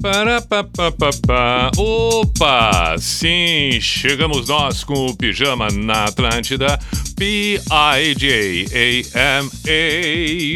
Parapapapá. 0.00 1.70
Opa! 1.76 2.96
Sim, 2.98 3.80
chegamos 3.80 4.48
nós 4.48 4.84
com 4.84 5.06
o 5.06 5.16
Pijama 5.16 5.68
na 5.72 6.04
Atlântida. 6.04 6.78
P-I-J-A-M-A 7.16 7.64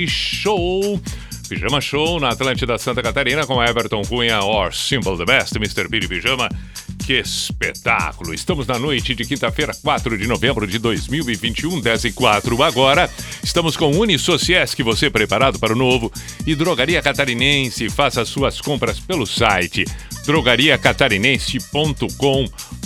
Show. 0.09 1.01
Pijama 1.49 1.81
Show 1.81 2.21
na 2.21 2.29
Atlântida 2.29 2.79
Santa 2.79 3.03
Catarina 3.03 3.45
com 3.45 3.63
Everton 3.63 4.03
Cunha, 4.03 4.43
or 4.43 4.73
Simple 4.73 5.17
the 5.17 5.25
Best, 5.25 5.55
Mr. 5.59 5.89
Billy 5.89 6.07
Pijama. 6.07 6.49
Que 7.05 7.19
espetáculo! 7.19 8.33
Estamos 8.33 8.65
na 8.67 8.79
noite 8.79 9.15
de 9.15 9.25
quinta-feira, 9.25 9.75
4 9.83 10.17
de 10.17 10.29
novembro 10.29 10.65
de 10.67 10.79
2021, 10.79 11.81
10 11.81 12.05
e 12.05 12.13
4 12.13 12.63
agora. 12.63 13.11
Estamos 13.43 13.77
com 13.77 13.91
Unisociesc, 13.91 14.81
você 14.83 15.11
preparado 15.11 15.59
para 15.59 15.73
o 15.73 15.77
novo. 15.77 16.13
E 16.47 16.55
Drogaria 16.55 17.03
Catarinense, 17.03 17.91
faça 17.91 18.25
suas 18.25 18.61
compras 18.61 19.01
pelo 19.01 19.27
site 19.27 19.85
drogariacatarinense.com.br. 20.25 22.82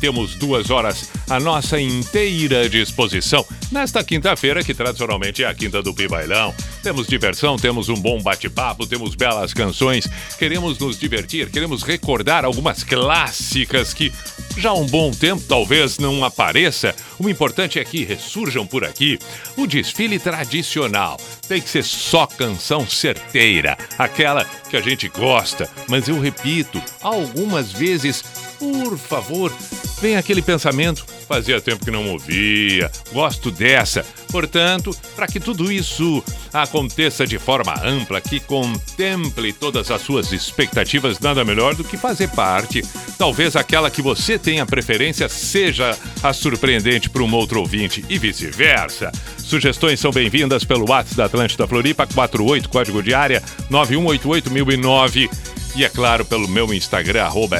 Temos 0.00 0.34
duas 0.34 0.70
horas 0.70 1.10
à 1.28 1.40
nossa 1.40 1.80
inteira 1.80 2.68
disposição. 2.68 3.44
Nesta 3.72 4.04
quinta-feira, 4.04 4.62
que 4.62 4.74
tradicionalmente 4.74 5.42
é 5.42 5.46
a 5.46 5.54
quinta 5.54 5.82
do 5.82 5.94
Pibailão. 5.94 6.54
Temos 6.82 7.06
diversão, 7.06 7.56
temos 7.56 7.88
um 7.88 7.96
bom 7.96 8.22
bate-papo, 8.22 8.86
temos 8.86 9.14
belas 9.14 9.52
canções. 9.52 10.06
Queremos 10.38 10.78
nos 10.78 10.98
divertir, 10.98 11.50
queremos 11.50 11.82
recordar 11.82 12.44
algumas 12.44 12.84
clássicas 12.84 13.92
que 13.92 14.12
já 14.56 14.70
há 14.70 14.74
um 14.74 14.86
bom 14.86 15.10
tempo 15.10 15.42
talvez 15.46 15.98
não 15.98 16.24
apareça. 16.24 16.94
O 17.18 17.28
importante 17.28 17.78
é 17.78 17.84
que 17.84 18.04
ressurjam 18.04 18.66
por 18.66 18.84
aqui. 18.84 19.18
O 19.56 19.66
desfile 19.66 20.18
tradicional 20.18 21.18
tem 21.46 21.60
que 21.60 21.68
ser 21.68 21.84
só 21.84 22.26
canção 22.26 22.86
certeira, 22.86 23.76
aquela 23.98 24.44
que 24.70 24.76
a 24.76 24.80
gente 24.80 25.08
gosta. 25.08 25.68
Mas 25.88 26.08
eu 26.08 26.18
repito, 26.18 26.82
algumas 27.02 27.72
vezes, 27.72 28.24
por 28.58 28.96
favor, 28.98 29.52
vem 30.00 30.16
aquele 30.16 30.42
pensamento. 30.42 31.04
Fazia 31.28 31.60
tempo 31.60 31.84
que 31.84 31.90
não 31.90 32.10
ouvia, 32.10 32.90
gosto 33.12 33.50
dessa. 33.50 34.04
Portanto, 34.30 34.96
para 35.14 35.26
que 35.26 35.40
tudo 35.40 35.72
isso 35.72 36.22
aconteça 36.52 37.26
de 37.26 37.38
forma 37.38 37.74
ampla, 37.84 38.20
que 38.20 38.38
contemple 38.40 39.52
todas 39.52 39.90
as 39.90 40.02
suas 40.02 40.32
expectativas, 40.32 41.18
nada 41.18 41.44
melhor 41.44 41.74
do 41.74 41.84
que 41.84 41.96
fazer 41.96 42.28
parte. 42.28 42.82
Talvez 43.18 43.56
aquela 43.56 43.90
que 43.90 44.02
você 44.02 44.38
tenha 44.38 44.66
preferência 44.66 45.28
seja 45.28 45.96
a 46.22 46.32
surpreendente 46.32 47.10
para 47.10 47.22
um 47.22 47.34
outro 47.34 47.60
ouvinte 47.60 48.04
e 48.08 48.18
vice-versa. 48.18 49.10
Sugestões 49.38 50.00
são 50.00 50.10
bem-vindas 50.10 50.64
pelo 50.64 50.88
WhatsApp 50.88 51.16
da 51.16 51.24
Atlântida 51.24 51.66
Floripa, 51.66 52.06
48 52.06 52.68
código 52.68 53.02
de 53.02 53.14
área 53.14 53.42
9188009 53.70 55.30
e 55.76 55.84
é 55.84 55.88
claro 55.90 56.24
pelo 56.24 56.48
meu 56.48 56.72
Instagram, 56.72 57.24
arroba. 57.24 57.58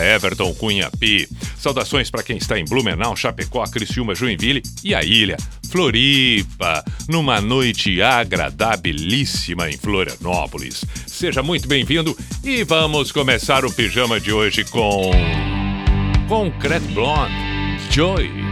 Saudações 1.59 2.11
para 2.11 2.23
quem 2.23 2.39
está 2.39 2.59
em 2.59 2.65
Blumenau, 2.65 3.15
Chapecó, 3.15 3.63
Criciúma, 3.65 4.15
Joinville 4.15 4.63
e 4.83 4.95
a 4.95 5.03
ilha, 5.03 5.37
Floripa, 5.71 6.83
numa 7.09 7.41
noite 7.41 8.01
agradabilíssima 8.01 9.69
em 9.69 9.77
Florianópolis. 9.77 10.85
Seja 11.07 11.43
muito 11.43 11.69
bem-vindo 11.69 12.17
e 12.43 12.65
vamos 12.65 13.13
começar 13.13 13.65
o 13.65 13.73
pijama 13.73 14.19
de 14.19 14.33
hoje 14.33 14.65
com 14.65 15.11
Concrete 16.29 16.87
Blonde, 16.93 17.35
Joy. 17.91 18.46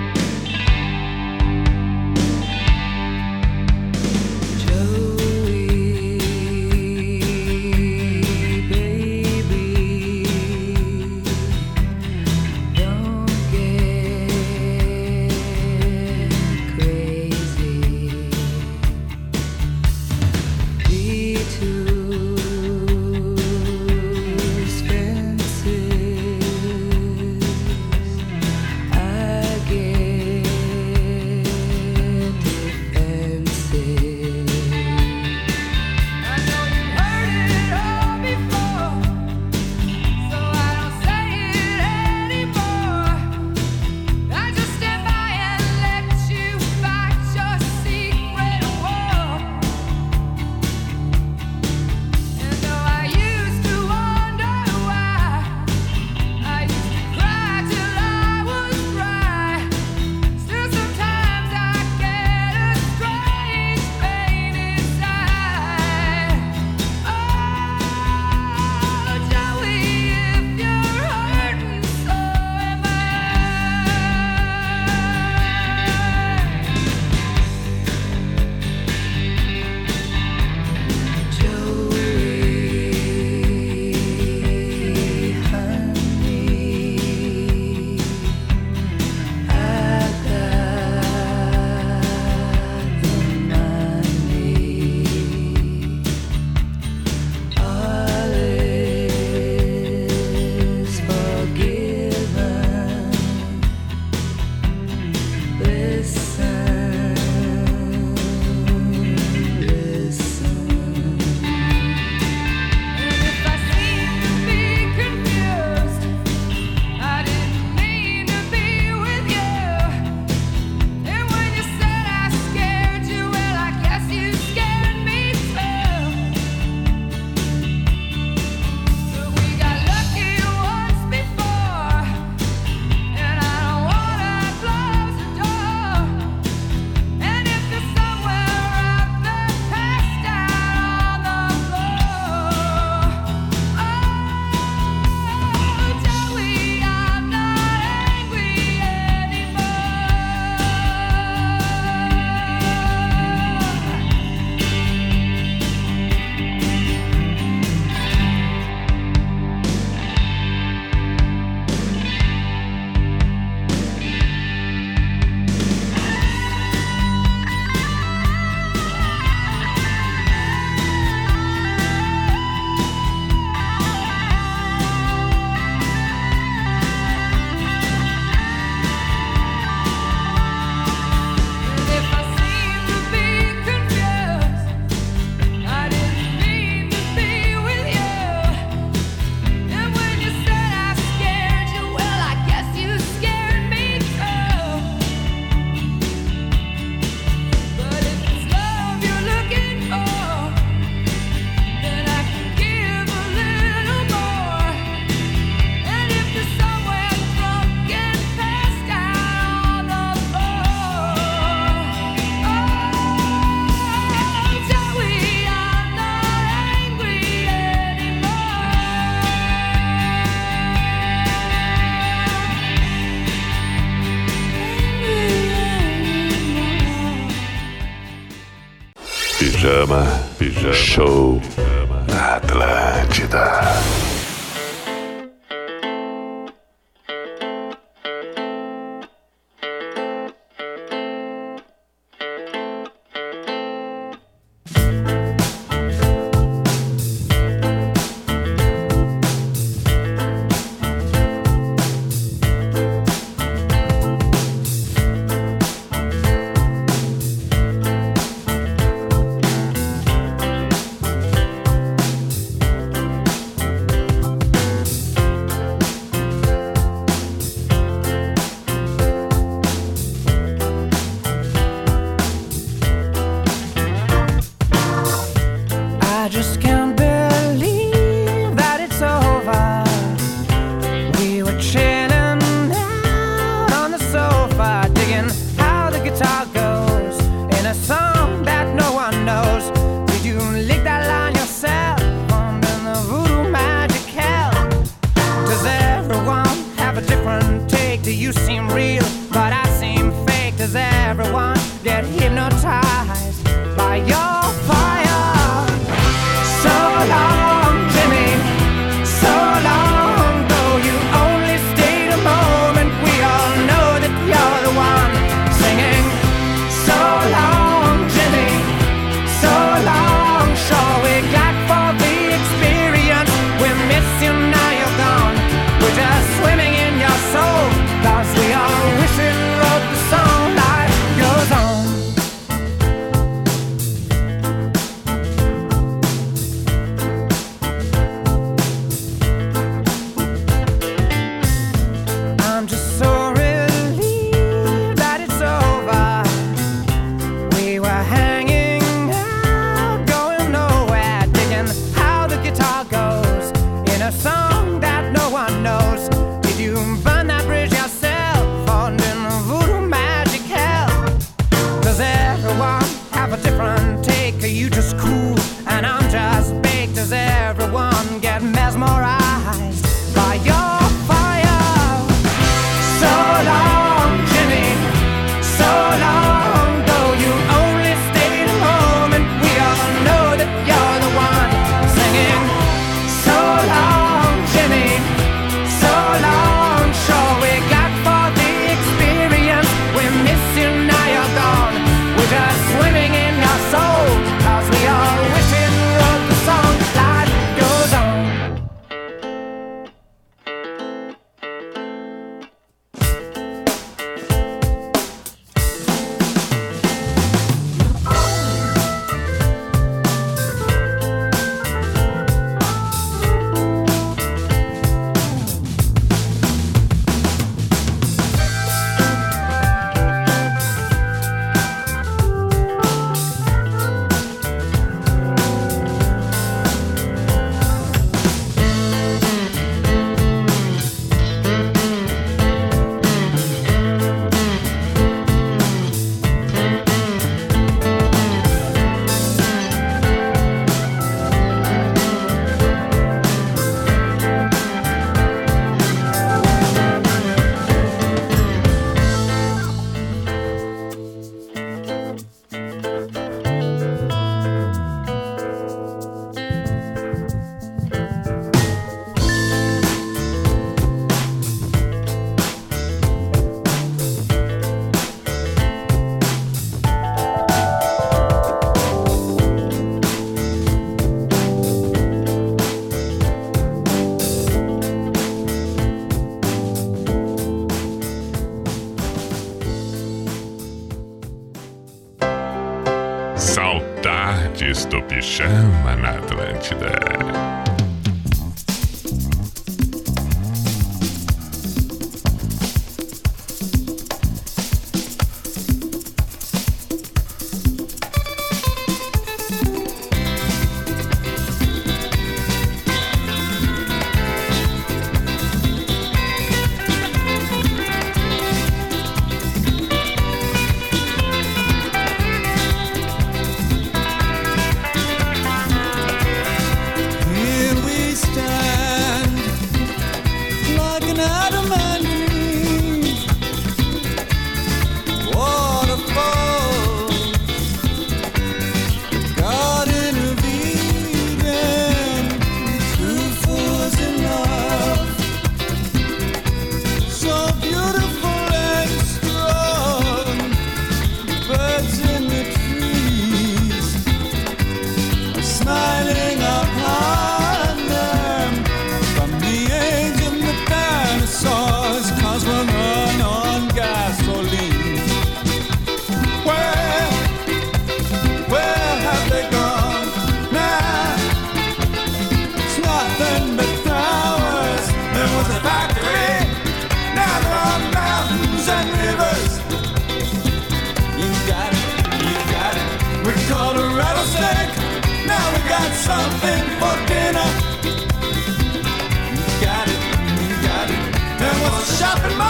Shopping 582.04 582.43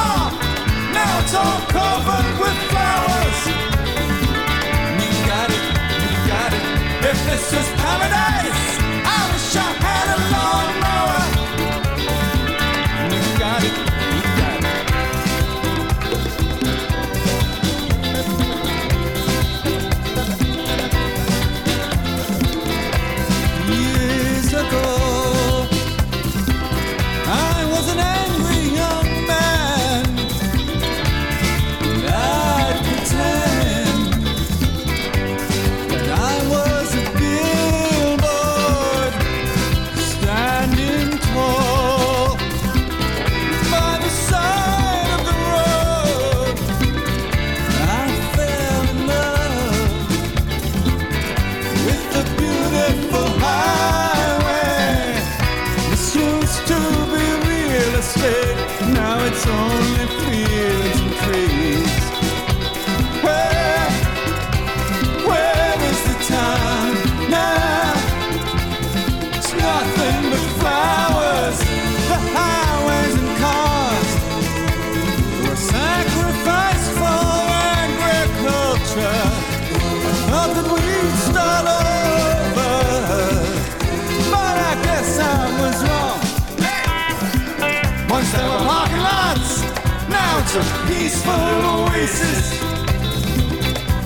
oasis. 92.05 92.61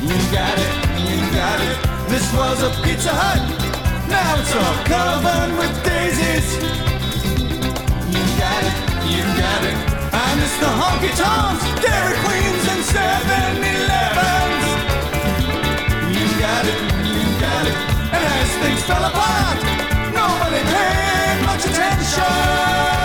You 0.03 0.19
got 0.31 0.57
it, 0.65 0.73
you 1.11 1.19
got 1.35 1.59
it. 1.61 1.77
This 2.09 2.33
was 2.33 2.63
a 2.63 2.71
Pizza 2.83 3.11
Hut, 3.11 3.43
now 4.09 4.39
it's 4.39 4.55
all 4.55 4.79
covered 4.87 5.53
with 5.59 5.75
daisies. 5.85 6.49
You 8.15 8.23
got 8.39 8.63
it, 8.71 8.77
you 9.13 9.23
got 9.43 9.63
it. 9.71 9.77
I 10.15 10.27
miss 10.39 10.55
the 10.63 10.71
honky 10.81 11.13
tonks, 11.19 11.65
Dairy 11.83 12.17
Queens, 12.23 12.65
and 12.73 12.83
7 12.87 13.67
Elevens. 13.75 14.67
You 16.15 16.27
got 16.39 16.65
it, 16.71 16.79
you 17.19 17.27
got 17.43 17.65
it. 17.67 17.77
And 18.15 18.23
as 18.39 18.51
things 18.63 18.83
fell 18.87 19.05
apart, 19.11 19.59
nobody 20.15 20.63
paid 20.73 21.39
much 21.47 21.65
attention. 21.67 22.98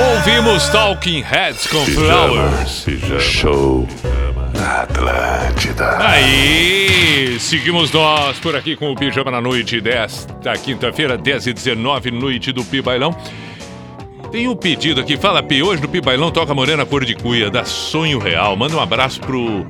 Ouvimos 0.00 0.66
Talking 0.70 1.20
Heads 1.20 1.66
com 1.66 1.84
Flowers. 1.84 2.86
Show 3.20 3.86
na 4.54 4.82
Atlântida. 4.82 5.98
Aí, 5.98 7.36
seguimos 7.38 7.92
nós 7.92 8.38
por 8.38 8.56
aqui 8.56 8.76
com 8.76 8.90
o 8.90 8.96
Pijama 8.96 9.30
na 9.30 9.42
Noite 9.42 9.78
desta 9.78 10.54
quinta-feira, 10.54 11.18
10 11.18 11.48
e 11.48 11.52
19, 11.52 12.10
noite 12.12 12.50
do 12.50 12.64
Pi 12.64 12.80
Bailão. 12.80 13.14
Tem 14.32 14.48
um 14.48 14.56
pedido 14.56 15.02
aqui, 15.02 15.18
fala 15.18 15.42
Pi, 15.42 15.62
hoje 15.62 15.82
no 15.82 15.88
Pi 15.88 16.00
Bailão 16.00 16.30
toca 16.30 16.54
Morena 16.54 16.86
Cor 16.86 17.04
de 17.04 17.14
Cuia, 17.14 17.50
da 17.50 17.66
Sonho 17.66 18.18
Real. 18.18 18.56
Manda 18.56 18.76
um 18.76 18.80
abraço 18.80 19.20
pro, 19.20 19.66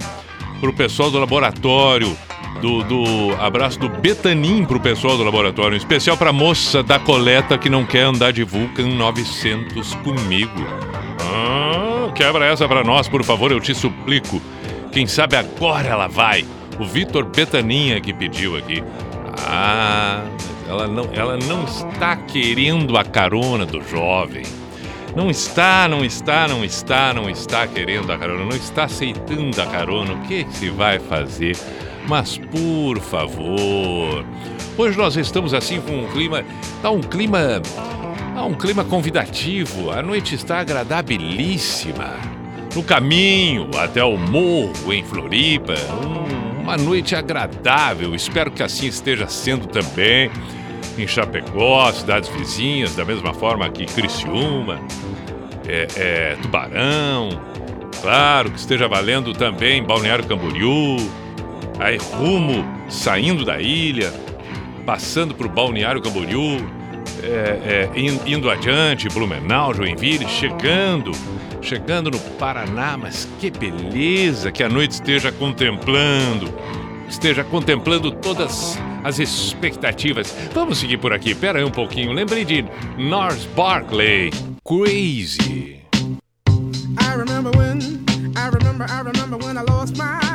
pro 0.60 0.72
pessoal 0.72 1.10
do 1.10 1.18
laboratório, 1.18 2.16
do, 2.61 2.83
do 2.85 3.35
abraço 3.40 3.78
do 3.78 3.88
Betanin 3.88 4.64
pro 4.64 4.80
pessoal 4.80 5.16
do 5.16 5.25
laboratório, 5.25 5.75
em 5.75 5.78
especial 5.78 6.16
pra 6.16 6.33
moça 6.33 6.83
da 6.83 6.99
coleta 6.99 7.57
que 7.57 7.71
não 7.71 7.85
quer 7.85 8.02
andar 8.02 8.33
de 8.33 8.45
Vulcan 8.45 8.88
900 8.88 9.95
comigo. 9.97 10.66
Ah, 11.21 12.11
quebra 12.14 12.47
essa 12.47 12.69
pra 12.69 12.85
nós, 12.85 13.09
por 13.09 13.25
favor, 13.25 13.50
eu 13.50 13.61
te 13.61 13.75
suplico. 13.75 14.40
Quem 14.92 15.07
sabe 15.07 15.37
agora 15.37 15.88
ela 15.88 16.07
vai. 16.07 16.45
O 16.78 16.85
Vitor 16.85 17.25
Betaninha 17.25 18.00
que 18.00 18.12
pediu 18.12 18.57
aqui. 18.57 18.83
Ah, 19.47 20.23
ela 20.69 20.87
não, 20.87 21.09
ela 21.12 21.37
não 21.37 21.64
está 21.64 22.16
querendo 22.16 22.97
a 22.97 23.04
carona 23.04 23.64
do 23.64 23.83
jovem. 23.83 24.45
Não 25.16 25.28
está, 25.28 25.88
não 25.88 26.04
está, 26.04 26.47
não 26.47 26.64
está, 26.64 27.12
não 27.12 27.28
está 27.28 27.66
querendo 27.66 28.12
a 28.12 28.19
carona, 28.19 28.45
não 28.45 28.57
está 28.57 28.85
aceitando 28.85 29.61
a 29.61 29.66
carona. 29.66 30.12
O 30.12 30.21
que 30.21 30.47
se 30.52 30.71
vai 30.71 31.00
fazer? 31.00 31.57
Mas 32.10 32.38
por 32.38 32.98
favor, 32.98 34.24
hoje 34.76 34.98
nós 34.98 35.16
estamos 35.16 35.54
assim 35.54 35.80
com 35.80 35.92
um 35.92 36.08
clima, 36.08 36.42
tá 36.82 36.90
um 36.90 37.00
clima, 37.00 37.62
tá 38.34 38.42
um 38.44 38.52
clima 38.54 38.82
convidativo. 38.82 39.92
A 39.92 40.02
noite 40.02 40.34
está 40.34 40.58
agradabilíssima. 40.58 42.16
No 42.74 42.82
caminho 42.82 43.70
até 43.78 44.02
o 44.02 44.16
morro 44.16 44.92
em 44.92 45.04
Floripa, 45.04 45.74
um- 46.04 46.62
uma 46.62 46.76
noite 46.76 47.14
agradável. 47.14 48.12
Espero 48.12 48.50
que 48.50 48.62
assim 48.64 48.88
esteja 48.88 49.28
sendo 49.28 49.68
também. 49.68 50.32
em 50.98 51.06
Chapecó, 51.06 51.90
cidades 51.92 52.28
vizinhas, 52.28 52.94
da 52.96 53.04
mesma 53.04 53.32
forma 53.32 53.70
que 53.70 53.86
Criciúma, 53.86 54.80
é, 55.66 55.86
é, 55.96 56.36
Tubarão, 56.42 57.40
claro 58.02 58.50
que 58.50 58.58
esteja 58.58 58.86
valendo 58.88 59.32
também 59.32 59.82
Balneário 59.82 60.26
Camboriú, 60.26 60.96
aí 61.80 61.96
rumo, 61.96 62.64
saindo 62.88 63.44
da 63.44 63.60
ilha, 63.60 64.12
passando 64.84 65.34
por 65.34 65.49
Balneário 65.49 66.02
Camboriú, 66.02 66.58
é, 67.22 67.90
é, 67.94 68.00
indo 68.26 68.50
adiante, 68.50 69.08
Blumenau, 69.08 69.75
Joinville, 69.75 70.28
chegando, 70.28 71.12
chegando 71.62 72.10
no 72.10 72.18
Paraná, 72.38 72.96
mas 72.96 73.28
que 73.40 73.50
beleza 73.50 74.52
que 74.52 74.62
a 74.62 74.68
noite 74.68 74.92
esteja 74.92 75.32
contemplando, 75.32 76.52
esteja 77.08 77.42
contemplando 77.42 78.12
todas 78.12 78.78
as 79.02 79.18
expectativas. 79.18 80.34
Vamos 80.54 80.78
seguir 80.78 80.99
por 80.99 81.12
aqui, 81.12 81.34
pera 81.34 81.58
aí 81.58 81.64
um 81.64 81.70
pouquinho, 81.70 82.12
lembrei 82.12 82.44
de 82.44 82.64
North 82.99 83.46
Barkley, 83.56 84.30
Crazy. 84.64 85.80
I 86.99 87.14
remember 87.16 87.50
when, 87.56 87.80
I 88.36 88.49
remember, 88.49 88.86
I 88.88 89.00
remember 89.00 89.38
when 89.38 89.56
I 89.56 89.62
lost 89.62 89.97
my 89.97 90.29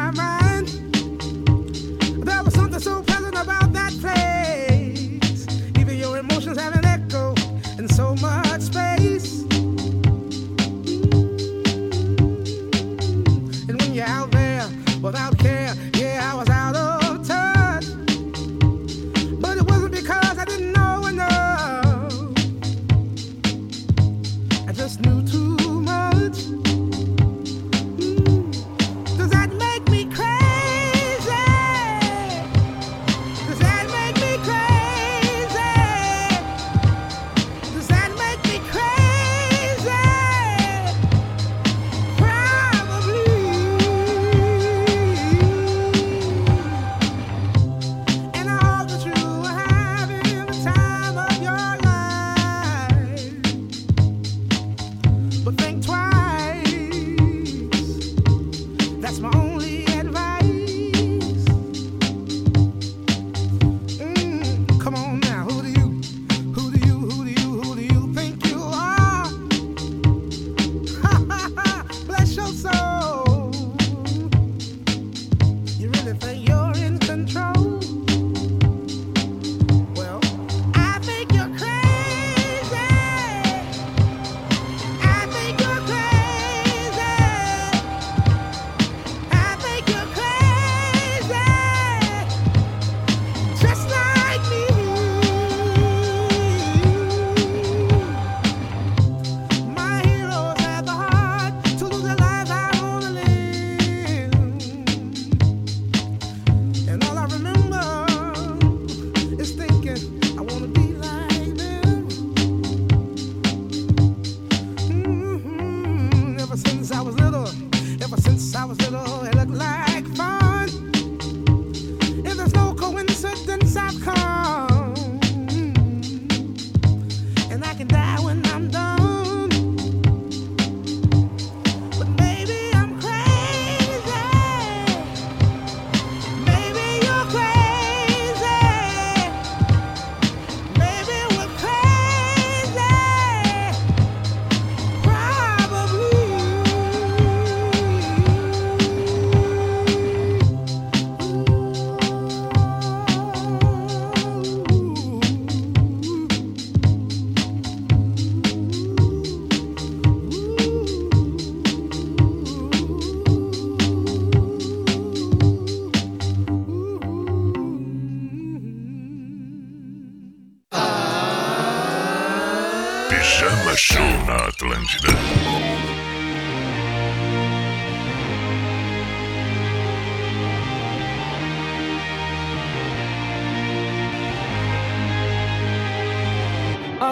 without 15.05 15.34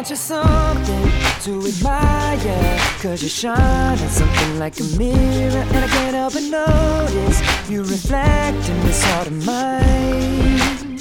Aren't 0.03 0.09
you 0.09 0.17
something 0.17 1.11
to 1.43 1.65
admire? 1.65 2.77
Cause 3.01 3.23
you 3.23 3.29
shine 3.29 3.97
at 3.97 4.09
something 4.09 4.59
like 4.59 4.77
a 4.81 4.83
mirror 4.97 5.63
And 5.71 5.77
I 5.77 5.87
can't 5.87 6.13
help 6.13 6.33
but 6.33 6.43
notice 6.43 7.69
You 7.69 7.83
reflect 7.83 8.67
in 8.67 8.81
this 8.81 9.01
heart 9.01 9.27
of 9.27 9.45
mine 9.45 10.99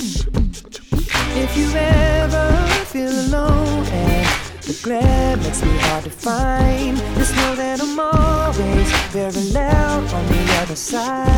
If 1.35 1.57
you 1.57 1.69
ever 1.75 2.53
feel 2.85 3.11
alone 3.11 3.87
And 3.87 4.29
the 4.63 4.79
glare 4.85 5.37
makes 5.39 5.65
me 5.65 5.77
hard 5.79 6.05
to 6.05 6.11
find 6.11 6.97
Just 7.17 7.35
know 7.35 7.57
that 7.57 7.81
I'm 7.83 7.99
always 7.99 8.93
parallel 9.11 10.15
on 10.15 10.27
the 10.29 10.59
other 10.63 10.77
side 10.77 11.33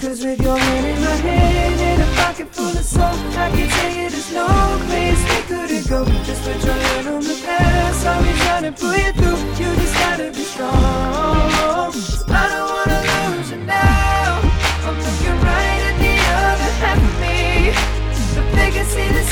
Cause 0.00 0.24
with 0.24 0.42
your 0.42 0.58
hand 0.58 0.84
in 0.84 1.00
my 1.00 1.14
hand 1.14 1.80
and 1.80 2.02
a 2.02 2.06
pocket 2.16 2.52
full 2.52 2.76
of 2.76 2.84
soul 2.84 3.04
I 3.04 3.50
can 3.54 3.68
tell 3.68 3.92
you 3.94 4.10
there's 4.10 4.32
no 4.32 4.48
place 4.88 5.22
we 5.30 5.61
go. 5.88 6.04
Just 6.24 6.42
put 6.42 6.64
your 6.64 6.74
hand 6.74 7.08
on 7.08 7.22
the 7.22 7.40
past. 7.44 8.06
I'll 8.06 8.22
be 8.22 8.32
trying 8.40 8.64
to 8.64 8.72
pull 8.72 8.96
you 8.96 9.12
through. 9.12 9.38
You 9.60 9.68
just 9.76 9.94
gotta 9.94 10.30
be 10.30 10.44
strong. 10.44 11.92
I 12.28 12.44
don't 12.52 12.70
wanna 12.76 13.00
lose 13.10 13.50
you 13.50 13.58
now. 13.58 14.40
I'm 14.86 14.96
looking 15.06 15.38
right 15.48 15.82
at 15.88 15.96
the 16.04 16.14
other 16.38 16.72
half 16.82 16.98
of 16.98 17.14
me. 17.22 17.38
The 18.34 18.42
vacancy 18.56 19.04
that's 19.14 19.28
set 19.28 19.30
in 19.30 19.31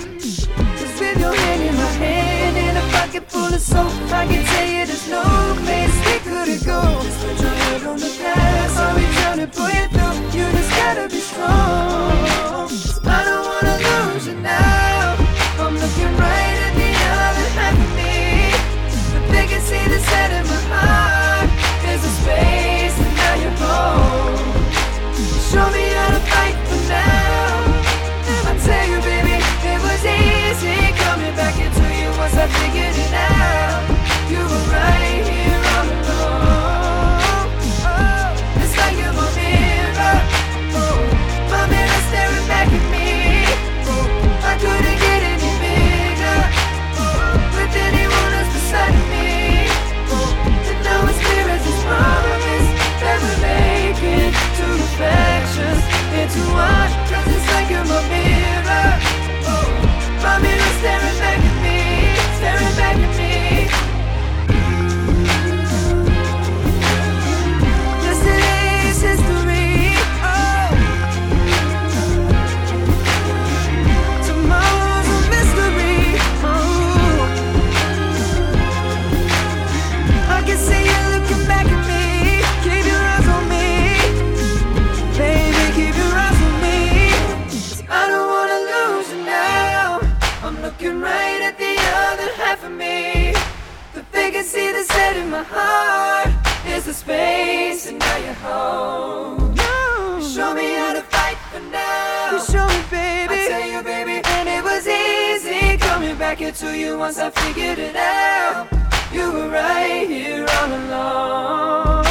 Back 106.41 106.49
into 106.49 106.77
you 106.77 106.97
once 106.97 107.19
I 107.19 107.29
figured 107.29 107.77
it 107.77 107.95
out. 107.95 108.67
You 109.13 109.31
were 109.31 109.49
right 109.49 110.07
here 110.07 110.45
all 110.49 110.71
along. 110.81 112.05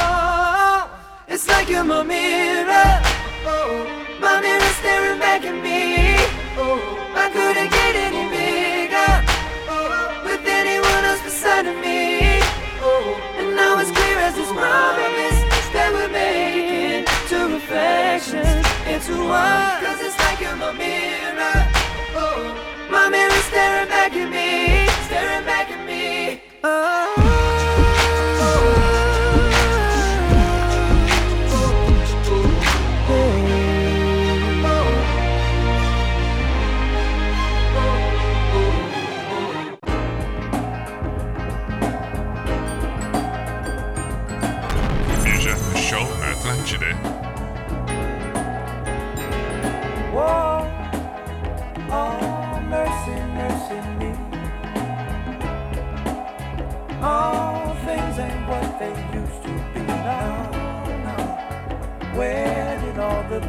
It's 1.28 1.48
like 1.48 1.68
you're 1.68 1.84
my 1.84 2.02
mirror. 2.02 3.02
Oh, 3.46 3.86
my 4.20 4.40
mirror 4.40 4.72
staring 4.80 5.18
back 5.18 5.44
at 5.44 5.54
me. 5.54 6.16
Oh, 6.56 6.78
I 7.14 7.30
couldn't 7.30 7.70
get 7.70 7.96
any 7.96 8.28
bigger. 8.30 9.12
Oh, 9.68 10.22
with 10.24 10.46
anyone 10.46 11.04
else 11.04 11.22
beside 11.22 11.66
of 11.66 11.76
me. 11.76 12.40
Oh, 12.82 13.20
and 13.38 13.56
now 13.56 13.78
it's 13.80 13.90
clear 13.90 14.18
as 14.18 14.34
this 14.34 14.52
promise 14.52 15.40
that 15.72 15.90
we're 15.92 16.08
making 16.08 17.06
two 17.28 17.54
reflections 17.54 18.66
into 18.86 19.24
one. 19.26 20.09
Back 24.00 24.16
at 24.16 24.30
me, 24.30 24.88
staring 25.04 25.44
back 25.44 25.69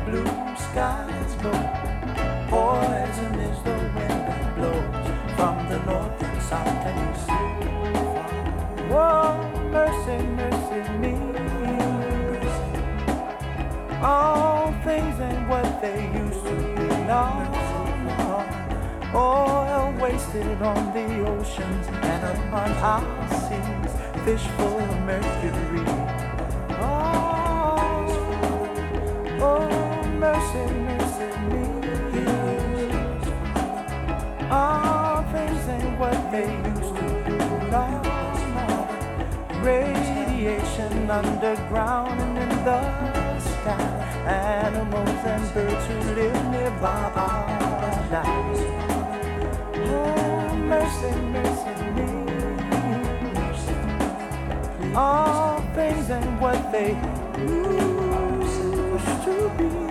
blue 0.05 0.31
skies 0.55 1.33
go? 1.41 1.51
Poison 2.49 3.33
is 3.39 3.57
the 3.63 3.77
wind 3.95 4.21
that 4.27 4.55
blows 4.55 5.07
from 5.35 5.55
the 5.69 5.79
north 5.85 6.23
and 6.23 6.41
south 6.41 6.85
and 6.89 6.97
east. 7.15 7.29
Whoa, 8.91 9.37
mercy, 9.71 10.17
mercy 10.39 10.81
me. 10.99 11.13
All 14.01 14.73
things 14.83 15.19
ain't 15.19 15.47
what 15.47 15.81
they 15.81 16.09
used 16.23 16.43
to 16.45 16.55
be. 16.75 16.87
No, 17.05 17.23
no. 18.07 18.31
Oil 19.13 19.93
wasted 20.01 20.61
on 20.61 20.93
the 20.93 21.07
oceans 21.27 21.87
and 21.87 22.23
upon 22.37 22.71
our 22.81 23.05
seas, 23.29 23.93
fish 24.25 24.47
full 24.57 24.79
of 24.79 24.99
mercury. 25.01 26.20
Underground 34.51 35.23
and 35.31 35.67
in 35.67 35.97
what 35.97 36.31
they 36.31 36.47
used 36.69 36.95
to 36.95 37.03
know 37.33 37.61
Radiation 39.63 41.09
underground 41.09 42.19
in 42.37 42.49
the 42.65 42.81
sky. 43.39 43.87
Animals 44.27 45.21
and 45.25 45.53
birds 45.53 45.85
who 45.87 45.97
live 46.19 46.41
nearby 46.51 47.11
are 47.15 47.45
alive. 47.91 48.61
Oh, 49.75 50.55
mercy, 50.71 51.11
mercy 51.35 51.75
me. 51.95 52.09
All 54.95 55.61
things 55.75 56.09
ain't 56.09 56.41
what 56.41 56.71
they 56.71 56.91
used 57.39 58.61
to 59.25 59.33
be. 59.57 59.90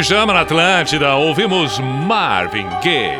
Pijama 0.00 0.32
na 0.32 0.40
Atlântida, 0.40 1.14
ouvimos 1.14 1.78
Marvin 1.78 2.66
Gaye. 2.82 3.18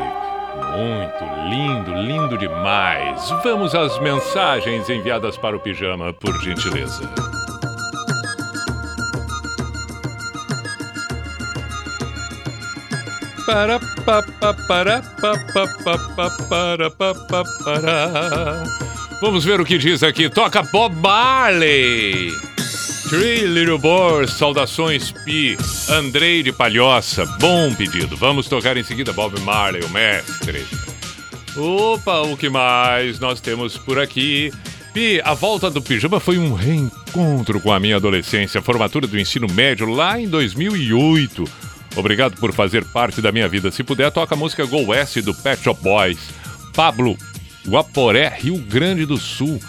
Muito 0.75 1.51
lindo, 1.51 1.93
lindo 1.93 2.39
demais. 2.39 3.31
Vamos 3.45 3.75
às 3.75 3.99
mensagens 4.01 4.89
enviadas 4.89 5.37
para 5.37 5.55
o 5.55 5.61
Pijama, 5.61 6.15
por 6.15 6.41
gentileza. 6.41 7.03
Para 13.45 13.79
pa 14.07 14.23
pa 14.41 14.55
para 14.67 15.03
pa 15.21 15.37
pa 15.53 15.67
pa 15.85 15.99
pa 16.17 16.31
para 16.49 16.91
pa 16.91 17.15
pa 17.15 17.45
para. 17.63 18.65
Vamos 19.21 19.45
ver 19.45 19.61
o 19.61 19.67
que 19.67 19.77
diz 19.77 20.03
aqui. 20.03 20.31
Toca 20.31 20.63
Bob 20.63 20.97
Marley. 20.97 22.50
Three 23.11 23.45
Little 23.45 23.77
Boys, 23.77 24.31
saudações 24.31 25.11
Pi, 25.11 25.59
Andrei 25.89 26.45
de 26.45 26.53
Palhoça, 26.53 27.27
bom 27.41 27.75
pedido. 27.75 28.17
Vamos 28.17 28.47
tocar 28.47 28.77
em 28.77 28.85
seguida 28.85 29.13
Bob 29.13 29.37
Marley, 29.41 29.83
o 29.83 29.89
mestre. 29.89 30.65
Opa, 31.57 32.21
o 32.21 32.37
que 32.37 32.49
mais 32.49 33.19
nós 33.19 33.41
temos 33.41 33.77
por 33.77 33.99
aqui? 33.99 34.53
Pi, 34.95 35.21
a 35.25 35.35
volta 35.35 35.69
do 35.69 35.83
pijama 35.83 36.21
foi 36.21 36.39
um 36.39 36.55
reencontro 36.55 37.61
com 37.61 37.73
a 37.73 37.81
minha 37.81 37.97
adolescência, 37.97 38.63
formatura 38.63 39.09
do 39.09 39.19
ensino 39.19 39.49
médio 39.49 39.91
lá 39.91 40.21
em 40.21 40.29
2008. 40.29 41.43
Obrigado 41.97 42.37
por 42.37 42.53
fazer 42.53 42.85
parte 42.85 43.21
da 43.21 43.33
minha 43.33 43.49
vida. 43.49 43.73
Se 43.73 43.83
puder, 43.83 44.13
toca 44.13 44.37
a 44.37 44.39
música 44.39 44.65
Go 44.65 44.87
West 44.87 45.19
do 45.19 45.35
Pet 45.35 45.61
Shop 45.61 45.83
Boys. 45.83 46.21
Pablo, 46.77 47.19
Guaporé, 47.67 48.29
Rio 48.29 48.59
Grande 48.59 49.05
do 49.05 49.17
Sul. 49.17 49.61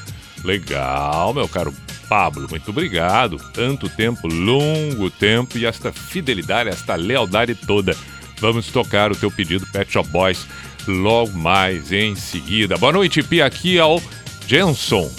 Legal, 0.44 1.34
meu 1.34 1.48
caro 1.48 1.74
Pablo, 2.12 2.46
muito 2.50 2.72
obrigado. 2.72 3.38
Tanto 3.54 3.88
tempo, 3.88 4.28
longo 4.28 5.10
tempo 5.10 5.58
e 5.58 5.66
esta 5.66 5.94
fidelidade, 5.94 6.70
esta 6.70 6.96
lealdade 6.96 7.56
toda. 7.56 7.96
Vamos 8.42 8.68
tocar 8.68 9.14
o 9.14 9.16
teu 9.16 9.32
pedido, 9.32 9.66
Pet 9.68 9.90
Shop 9.90 10.10
Boys, 10.10 10.46
logo 10.86 11.32
mais 11.38 11.94
em 11.94 12.14
seguida. 12.14 12.76
Boa 12.76 12.92
noite, 12.92 13.24
Pi. 13.24 13.42
Aqui 13.42 13.80
ao 13.80 14.04
Jenson. 14.46 15.10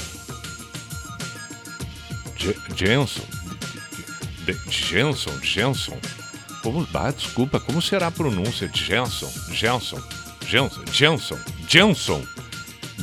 J 2.37 2.55
Jenson? 2.77 3.25
De 4.45 4.53
Jenson? 4.71 5.41
Jenson? 5.43 5.99
Como, 6.63 6.87
ah, 6.93 7.11
desculpa, 7.11 7.59
como 7.59 7.81
será 7.81 8.09
a 8.09 8.11
pronúncia? 8.11 8.71
Jenson? 8.71 9.33
Jenson? 9.51 10.03
Jenson? 10.47 10.85
Jenson? 10.93 11.39
Jenson? 11.67 12.23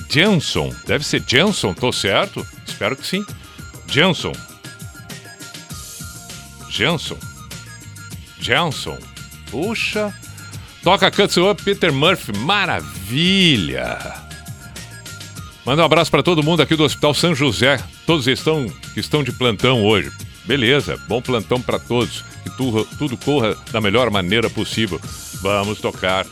Jenson? 0.07 0.75
Deve 0.85 1.03
ser 1.03 1.23
Jenson, 1.27 1.73
tô 1.73 1.91
certo? 1.91 2.45
Espero 2.67 2.95
que 2.95 3.07
sim. 3.07 3.25
Jenson. 3.91 4.33
Jenson. 6.69 7.17
Jenson. 8.39 8.97
Puxa. 9.49 10.13
Toca 10.83 11.09
Cuts 11.09 11.37
Up, 11.37 11.63
Peter 11.63 11.91
Murphy. 11.91 12.37
Maravilha. 12.37 13.97
Manda 15.65 15.81
um 15.81 15.85
abraço 15.85 16.11
para 16.11 16.23
todo 16.23 16.43
mundo 16.43 16.61
aqui 16.61 16.75
do 16.75 16.83
Hospital 16.83 17.13
São 17.13 17.33
José. 17.33 17.79
Todos 18.05 18.27
estão 18.27 18.71
estão 18.95 19.23
de 19.23 19.31
plantão 19.31 19.83
hoje. 19.83 20.11
Beleza, 20.45 20.97
bom 21.07 21.21
plantão 21.21 21.59
para 21.59 21.79
todos. 21.79 22.23
Que 22.43 22.49
tudo, 22.51 22.87
tudo 22.97 23.17
corra 23.17 23.55
da 23.71 23.81
melhor 23.81 24.09
maneira 24.11 24.49
possível. 24.49 25.01
Vamos 25.41 25.79
tocar 25.79 26.25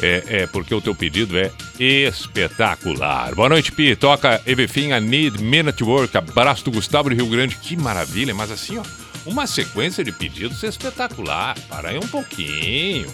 é, 0.00 0.22
é, 0.28 0.46
porque 0.46 0.74
o 0.74 0.80
teu 0.80 0.94
pedido 0.94 1.36
é 1.38 1.50
espetacular. 1.78 3.34
Boa 3.34 3.48
noite, 3.48 3.72
Pi. 3.72 3.96
Toca 3.96 4.40
Everything 4.46 4.90
I 4.90 5.00
Need, 5.00 5.42
Minute 5.42 5.82
Work. 5.82 6.16
Abraço 6.16 6.64
do 6.64 6.70
Gustavo 6.70 7.08
do 7.08 7.14
Rio 7.14 7.26
Grande. 7.26 7.56
Que 7.56 7.76
maravilha, 7.76 8.34
mas 8.34 8.50
assim, 8.50 8.78
ó, 8.78 8.82
uma 9.26 9.46
sequência 9.46 10.04
de 10.04 10.12
pedidos 10.12 10.62
espetacular. 10.62 11.56
Para 11.68 11.90
aí 11.90 11.98
um 11.98 12.06
pouquinho. 12.06 13.12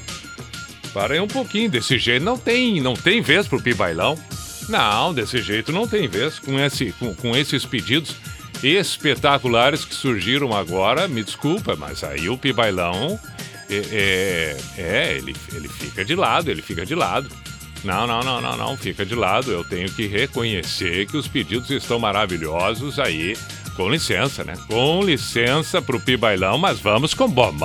Para 0.92 1.14
aí 1.14 1.20
um 1.20 1.28
pouquinho. 1.28 1.70
Desse 1.70 1.98
jeito 1.98 2.24
não 2.24 2.38
tem, 2.38 2.80
não 2.80 2.94
tem 2.94 3.20
vez 3.20 3.48
pro 3.48 3.62
Pi 3.62 3.74
Bailão. 3.74 4.18
Não, 4.68 5.12
desse 5.12 5.42
jeito 5.42 5.72
não 5.72 5.88
tem 5.88 6.06
vez. 6.06 6.38
Com, 6.38 6.58
esse, 6.58 6.92
com, 6.92 7.14
com 7.14 7.36
esses 7.36 7.64
pedidos 7.64 8.16
espetaculares 8.62 9.84
que 9.84 9.94
surgiram 9.94 10.54
agora, 10.54 11.06
me 11.06 11.22
desculpa, 11.22 11.76
mas 11.76 12.02
aí 12.02 12.28
o 12.28 12.38
Pi 12.38 12.52
Bailão 12.52 13.18
é, 13.70 14.57
é, 14.77 14.81
é, 14.81 15.16
ele, 15.16 15.35
ele 15.53 15.68
fica 15.68 16.05
de 16.05 16.14
lado, 16.14 16.50
ele 16.50 16.62
fica 16.62 16.85
de 16.85 16.94
lado. 16.94 17.29
Não, 17.83 18.07
não, 18.07 18.20
não, 18.20 18.40
não, 18.40 18.57
não, 18.57 18.77
fica 18.77 19.05
de 19.05 19.14
lado. 19.14 19.53
Eu 19.53 19.62
tenho 19.62 19.90
que 19.90 20.07
reconhecer 20.07 21.07
que 21.07 21.16
os 21.16 21.29
pedidos 21.29 21.70
estão 21.70 21.98
maravilhosos 21.98 22.98
aí. 22.98 23.37
Com 23.77 23.90
licença, 23.90 24.44
né? 24.44 24.55
Com 24.68 25.03
licença 25.03 25.83
pro 25.83 26.00
Pibailão, 26.00 26.57
mas 26.57 26.79
vamos 26.79 27.12
com 27.12 27.29
Bob 27.29 27.59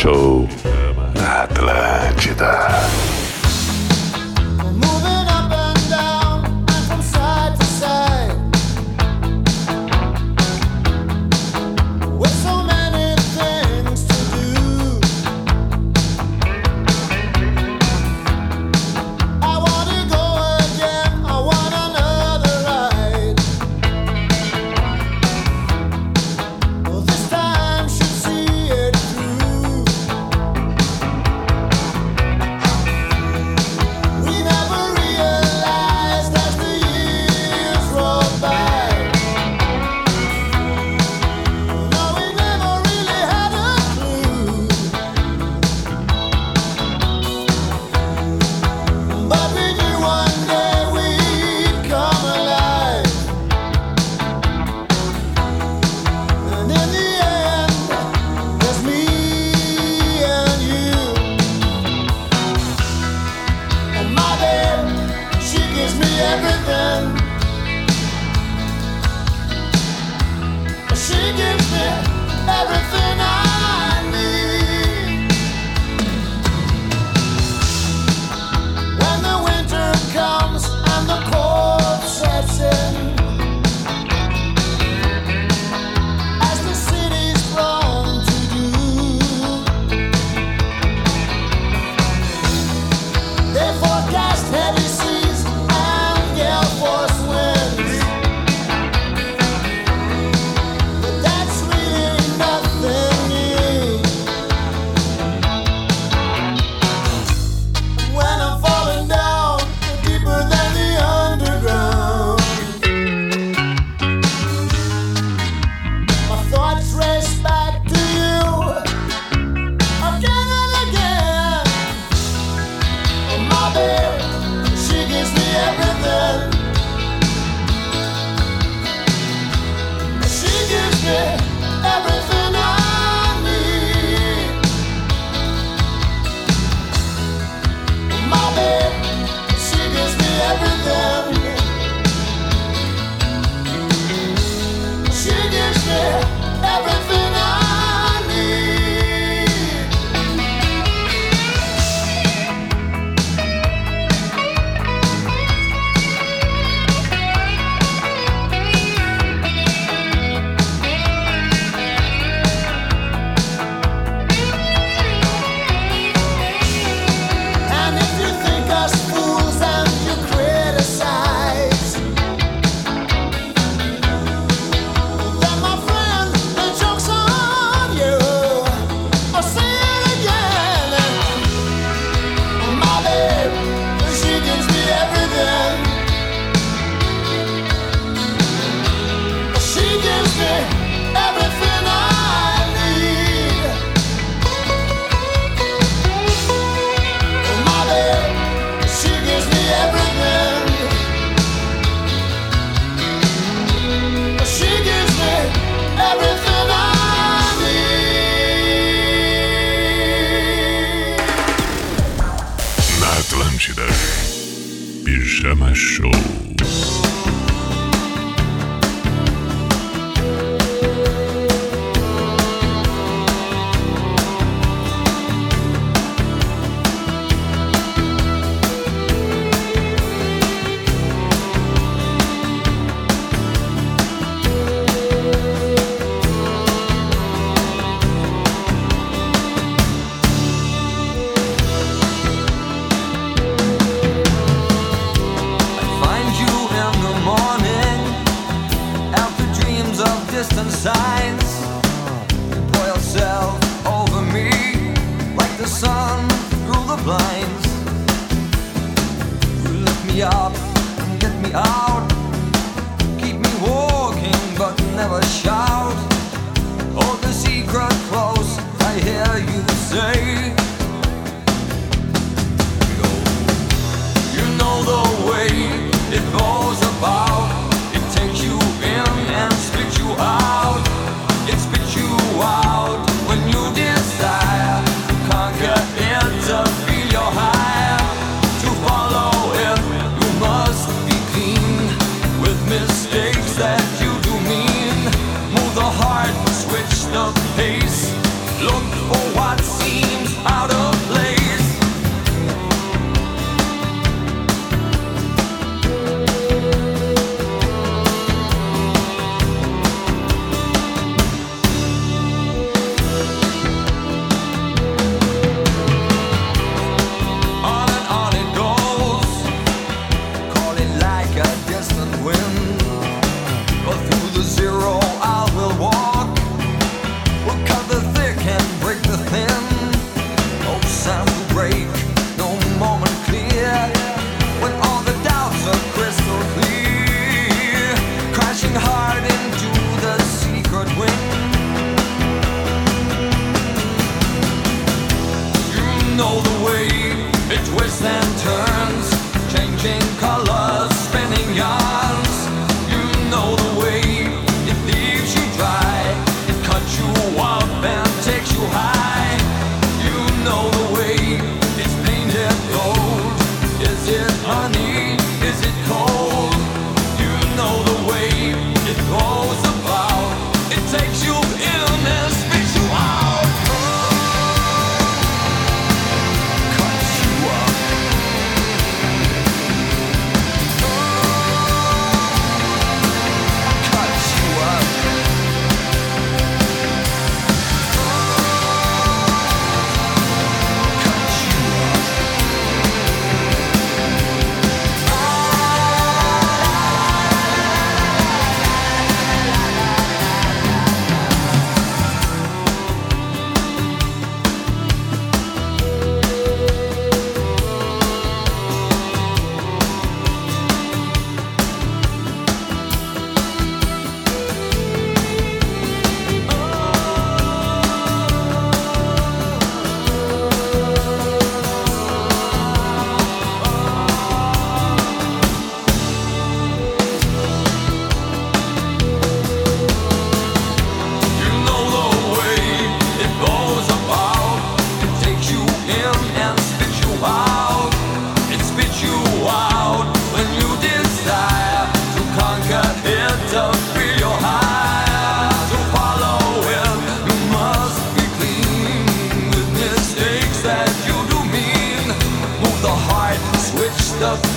show 0.00 0.29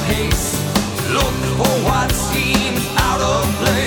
pace. 0.06 0.54
Look 1.10 1.34
for 1.58 1.74
what 1.88 2.12
seems 2.12 2.86
out 2.98 3.22
of 3.22 3.46
place. 3.56 3.83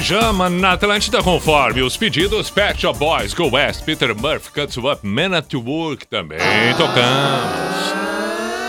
Pijama 0.00 0.48
na 0.48 0.72
Atlântida 0.72 1.22
conforme 1.22 1.82
os 1.82 1.94
pedidos 1.94 2.48
Pet 2.48 2.80
Shop 2.80 2.98
Boys, 2.98 3.34
Go 3.34 3.50
West, 3.54 3.84
Peter 3.84 4.16
Murphy, 4.16 4.50
Cuts 4.50 4.78
Up, 4.78 5.06
Man 5.06 5.36
at 5.36 5.52
Work 5.52 6.06
também 6.06 6.38
tocamos. 6.78 7.92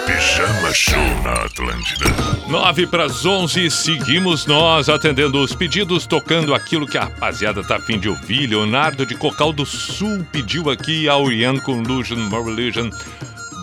Pijama 0.06 0.74
Show 0.74 1.00
na 1.24 1.32
Atlântida. 1.46 2.06
9 2.50 2.86
para 2.88 3.06
as 3.06 3.26
11, 3.26 3.72
seguimos 3.72 4.46
nós 4.46 4.90
atendendo 4.90 5.42
os 5.42 5.56
pedidos, 5.56 6.06
tocando 6.06 6.54
aquilo 6.54 6.86
que 6.86 6.98
a 6.98 7.06
rapaziada 7.06 7.64
tá 7.64 7.78
afim 7.78 7.98
de 7.98 8.10
ouvir. 8.10 8.48
Leonardo 8.48 9.06
de 9.06 9.16
Cocal 9.16 9.54
do 9.54 9.66
Sul 9.66 10.28
pediu 10.34 10.70
aqui 10.70 11.08
a 11.08 11.16
Orient 11.16 11.62
Conlusion 11.62 12.20
More 12.30 12.44
Religion. 12.44 12.90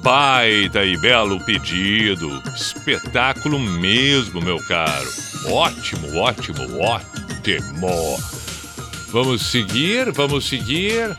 Baita 0.02 0.86
e 0.86 0.96
belo 0.96 1.38
pedido. 1.44 2.42
Espetáculo 2.56 3.58
mesmo, 3.58 4.40
meu 4.40 4.56
caro. 4.66 5.08
Ótimo, 5.50 6.16
ótimo, 6.16 6.80
ótimo. 6.80 7.17
Vamos 9.10 9.46
seguir, 9.50 10.12
vamos 10.12 10.46
seguir. 10.46 11.16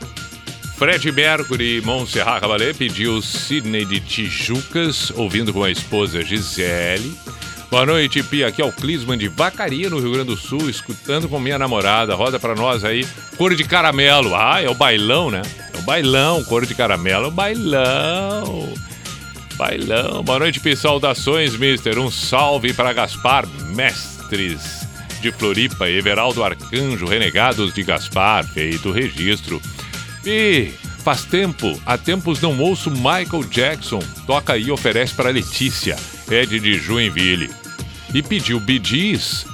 Fred 0.76 1.10
Mercury 1.10 1.82
Montserrat 1.84 2.40
Cavalé 2.40 2.72
pediu 2.72 3.20
Sidney 3.20 3.84
de 3.84 4.00
Tijucas, 4.00 5.10
ouvindo 5.16 5.52
com 5.52 5.64
a 5.64 5.70
esposa 5.70 6.22
Gisele. 6.22 7.18
Boa 7.70 7.84
noite, 7.84 8.22
Pia. 8.22 8.46
Aqui 8.46 8.62
é 8.62 8.64
o 8.64 8.72
Clisman 8.72 9.18
de 9.18 9.28
Vacaria, 9.28 9.90
no 9.90 9.98
Rio 9.98 10.12
Grande 10.12 10.28
do 10.28 10.36
Sul, 10.36 10.70
escutando 10.70 11.28
com 11.28 11.38
minha 11.40 11.58
namorada. 11.58 12.14
Roda 12.14 12.38
pra 12.38 12.54
nós 12.54 12.84
aí. 12.84 13.06
Cor 13.36 13.54
de 13.54 13.64
caramelo. 13.64 14.34
Ah, 14.34 14.62
é 14.62 14.68
o 14.68 14.74
bailão, 14.74 15.30
né? 15.30 15.42
É 15.74 15.78
o 15.78 15.82
bailão. 15.82 16.44
Cor 16.44 16.64
de 16.64 16.74
caramelo, 16.74 17.26
é 17.26 17.30
bailão. 17.30 18.72
Bailão. 19.56 20.22
Boa 20.22 20.38
noite, 20.38 20.60
Pia. 20.60 20.76
Saudações, 20.76 21.56
mister. 21.56 21.98
Um 21.98 22.10
salve 22.10 22.72
para 22.72 22.92
Gaspar 22.92 23.46
Mestres 23.74 24.89
de 25.20 25.30
Floripa, 25.32 25.88
Everaldo 25.88 26.42
Arcanjo, 26.42 27.06
Renegados 27.06 27.72
de 27.72 27.82
Gaspar, 27.82 28.44
feito 28.46 28.90
registro. 28.90 29.60
E 30.24 30.72
faz 31.04 31.24
tempo, 31.24 31.80
há 31.86 31.96
tempos 31.96 32.40
não 32.40 32.58
ouço 32.58 32.90
Michael 32.90 33.44
Jackson. 33.50 34.00
Toca 34.26 34.56
e 34.56 34.70
oferece 34.70 35.14
para 35.14 35.30
Letícia, 35.30 35.96
Ed 36.30 36.58
de 36.58 36.78
Joinville. 36.78 37.50
E 38.12 38.22
pediu 38.22 38.62
Gees 38.82 39.46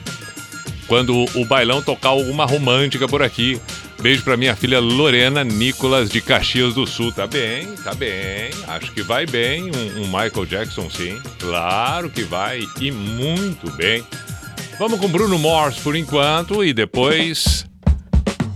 quando 0.87 1.25
o 1.35 1.45
bailão 1.45 1.83
tocar 1.83 2.11
alguma 2.11 2.45
romântica 2.45 3.07
por 3.07 3.23
aqui. 3.23 3.61
Beijo 4.01 4.23
pra 4.23 4.37
minha 4.37 4.55
filha 4.55 4.79
Lorena 4.79 5.43
Nicolas 5.43 6.11
de 6.11 6.21
Caxias 6.21 6.75
do 6.75 6.87
Sul. 6.87 7.11
Tá 7.13 7.27
bem, 7.27 7.75
tá 7.77 7.95
bem. 7.95 8.51
Acho 8.69 8.93
que 8.93 9.03
vai 9.03 9.27
bem 9.27 9.65
um, 9.65 10.03
um 10.03 10.07
Michael 10.07 10.47
Jackson, 10.47 10.89
sim. 10.91 11.21
Claro 11.39 12.11
que 12.11 12.23
vai. 12.23 12.63
E 12.81 12.91
muito 12.91 13.71
bem. 13.73 14.05
Vamos 14.79 15.01
com 15.01 15.09
Bruno 15.09 15.39
Morse 15.39 15.81
por 15.81 15.97
enquanto 15.97 16.63
e 16.63 16.75
depois 16.75 17.65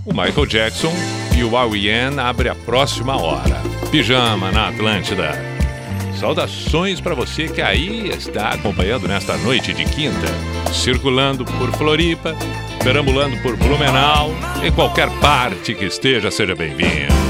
o 0.04 0.12
Michael 0.12 0.44
Jackson 0.44 0.92
e 1.36 1.42
o 1.42 1.56
R.E.M. 1.56 2.20
abre 2.20 2.50
a 2.50 2.54
próxima 2.54 3.16
hora. 3.16 3.62
Pijama 3.90 4.52
na 4.52 4.68
Atlântida. 4.68 5.32
Saudações 6.18 7.00
para 7.00 7.14
você 7.14 7.48
que 7.48 7.62
aí 7.62 8.10
está 8.10 8.50
acompanhando 8.50 9.08
nesta 9.08 9.38
noite 9.38 9.72
de 9.72 9.86
quinta, 9.86 10.26
circulando 10.70 11.46
por 11.46 11.72
Floripa, 11.72 12.36
perambulando 12.84 13.38
por 13.38 13.56
Blumenau, 13.56 14.30
em 14.62 14.70
qualquer 14.70 15.08
parte 15.20 15.74
que 15.74 15.86
esteja, 15.86 16.30
seja 16.30 16.54
bem-vindo. 16.54 17.29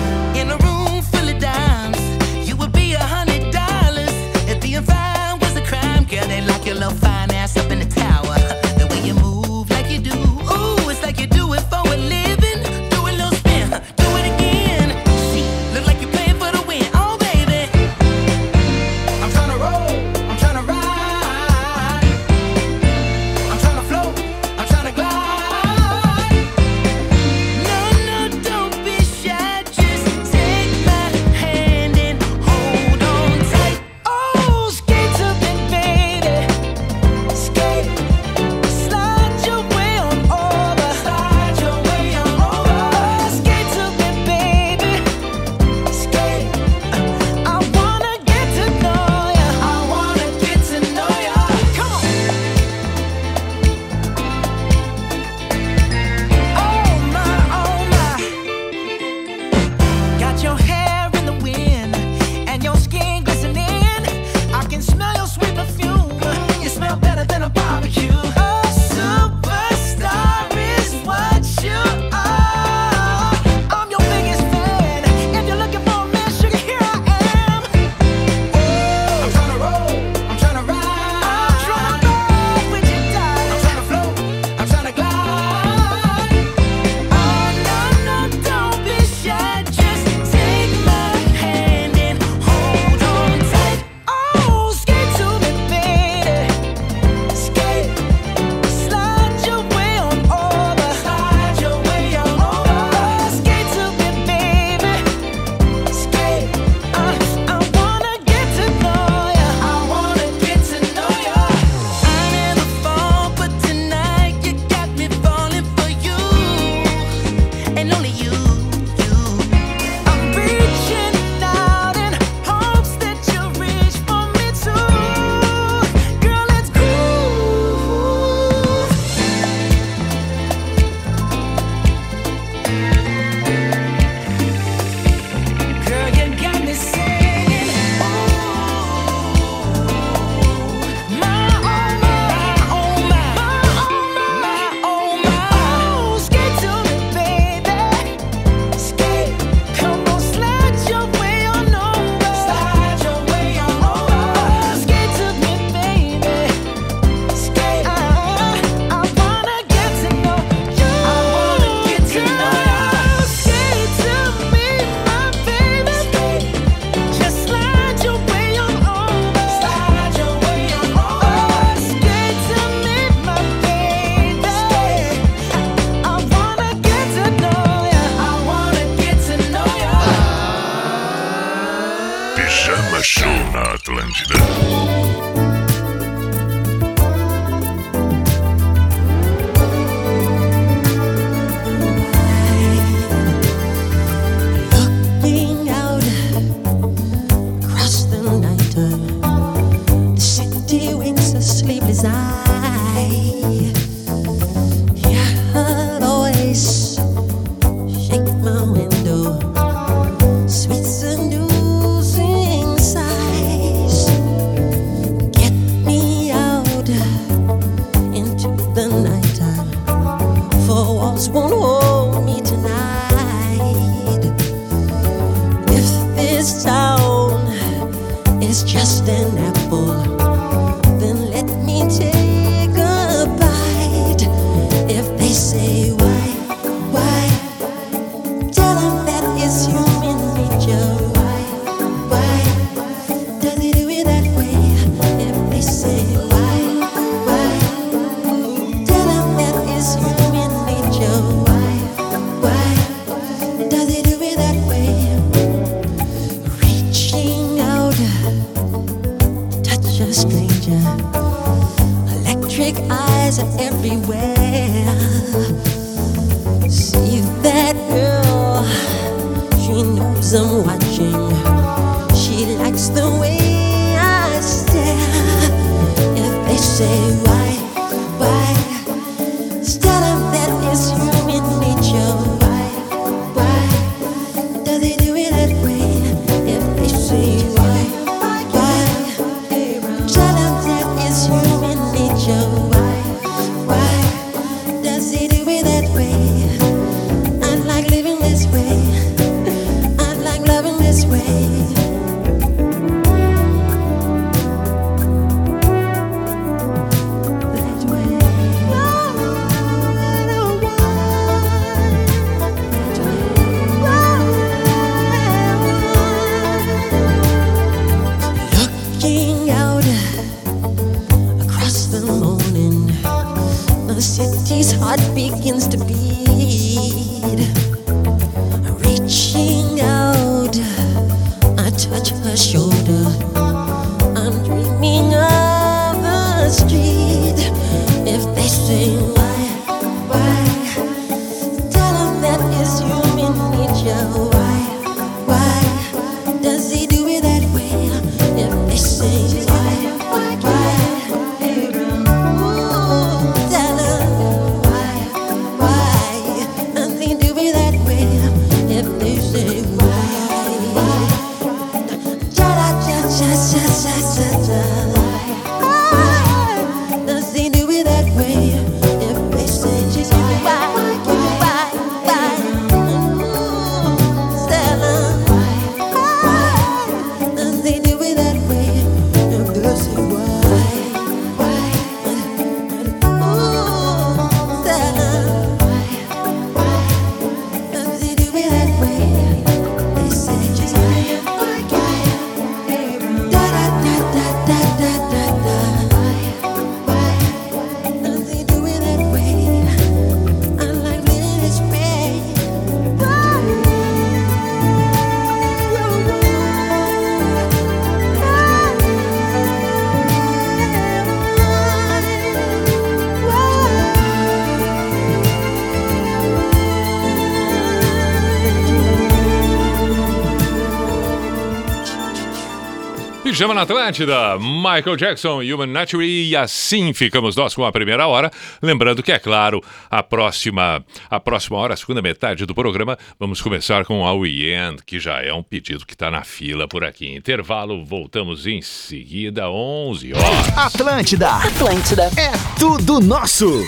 Pijama 423.41 423.55
na 423.55 423.63
Atlântida, 423.63 424.39
Michael 424.39 424.97
Jackson, 424.99 425.41
Human 425.41 425.69
Nature. 425.69 426.05
E 426.05 426.37
assim 426.37 426.93
ficamos 426.93 427.35
nós 427.35 427.55
com 427.55 427.65
a 427.65 427.73
primeira 427.73 428.07
hora. 428.07 428.31
Lembrando 428.61 429.03
que, 429.03 429.11
é 429.11 429.19
claro, 429.19 429.65
a 429.91 430.03
próxima, 430.03 430.85
a 431.09 431.19
próxima 431.19 431.57
hora, 431.57 431.73
a 431.73 431.77
segunda 431.79 432.03
metade 432.03 432.45
do 432.45 432.55
programa, 432.55 432.99
vamos 433.19 433.41
começar 433.41 433.87
com 433.87 434.07
a 434.07 434.13
End, 434.29 434.83
que 434.85 435.01
já 435.01 435.23
é 435.23 435.33
um 435.33 435.43
pedido 435.43 435.87
que 435.87 435.95
está 435.95 436.11
na 436.11 436.23
fila 436.23 436.69
por 436.69 436.85
aqui. 436.85 437.15
Intervalo, 437.15 437.83
voltamos 437.83 438.47
em 438.47 438.61
seguida, 438.61 439.49
11 439.49 440.13
horas. 440.13 440.59
Atlântida. 440.59 441.31
Atlântida. 441.37 442.11
É 442.19 442.33
tudo 442.59 443.01
nosso. 443.01 443.67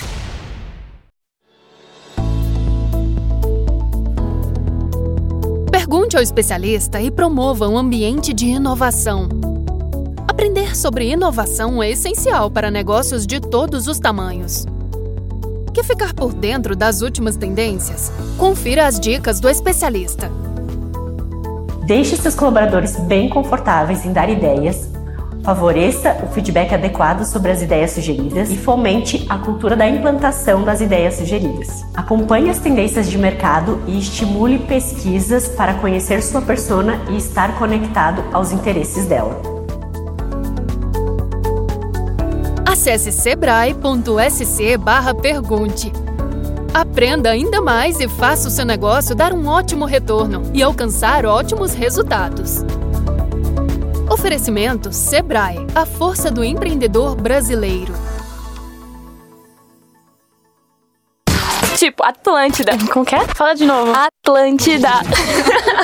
Pergunte 5.70 6.14
ao 6.14 6.22
especialista 6.22 7.00
e 7.00 7.10
promova 7.10 7.66
um 7.66 7.78
ambiente 7.78 8.34
de 8.34 8.44
inovação. 8.48 9.51
Aprender 10.26 10.76
sobre 10.76 11.10
inovação 11.10 11.82
é 11.82 11.90
essencial 11.90 12.50
para 12.50 12.70
negócios 12.70 13.26
de 13.26 13.40
todos 13.40 13.86
os 13.88 13.98
tamanhos. 13.98 14.66
Quer 15.74 15.84
ficar 15.84 16.14
por 16.14 16.32
dentro 16.32 16.76
das 16.76 17.02
últimas 17.02 17.36
tendências? 17.36 18.12
Confira 18.38 18.86
as 18.86 19.00
dicas 19.00 19.40
do 19.40 19.48
especialista. 19.48 20.30
Deixe 21.86 22.16
seus 22.16 22.34
colaboradores 22.34 22.96
bem 23.00 23.28
confortáveis 23.28 24.04
em 24.06 24.12
dar 24.12 24.30
ideias, 24.30 24.88
favoreça 25.42 26.16
o 26.22 26.32
feedback 26.32 26.72
adequado 26.72 27.24
sobre 27.24 27.50
as 27.50 27.60
ideias 27.60 27.90
sugeridas 27.90 28.50
e 28.50 28.56
fomente 28.56 29.26
a 29.28 29.38
cultura 29.38 29.74
da 29.74 29.88
implantação 29.88 30.62
das 30.62 30.80
ideias 30.80 31.14
sugeridas. 31.14 31.84
Acompanhe 31.94 32.48
as 32.48 32.60
tendências 32.60 33.10
de 33.10 33.18
mercado 33.18 33.82
e 33.88 33.98
estimule 33.98 34.60
pesquisas 34.60 35.48
para 35.48 35.74
conhecer 35.74 36.22
sua 36.22 36.42
persona 36.42 37.00
e 37.10 37.16
estar 37.16 37.58
conectado 37.58 38.22
aos 38.32 38.52
interesses 38.52 39.06
dela. 39.06 39.61
Acesse 42.72 43.12
sebrae.sc 43.12 44.78
barra 44.78 45.14
pergunte. 45.14 45.92
Aprenda 46.72 47.28
ainda 47.30 47.60
mais 47.60 48.00
e 48.00 48.08
faça 48.08 48.48
o 48.48 48.50
seu 48.50 48.64
negócio 48.64 49.14
dar 49.14 49.34
um 49.34 49.46
ótimo 49.46 49.84
retorno 49.84 50.50
e 50.54 50.62
alcançar 50.62 51.26
ótimos 51.26 51.74
resultados. 51.74 52.64
Oferecimento 54.10 54.90
Sebrae, 54.90 55.66
a 55.74 55.84
força 55.84 56.30
do 56.30 56.42
empreendedor 56.42 57.14
brasileiro. 57.14 57.92
Tipo, 61.76 62.04
Atlântida. 62.04 62.72
Como 62.90 63.04
que 63.04 63.14
é? 63.14 63.26
Fala 63.34 63.54
de 63.54 63.66
novo. 63.66 63.92
Atlântida. 63.92 64.88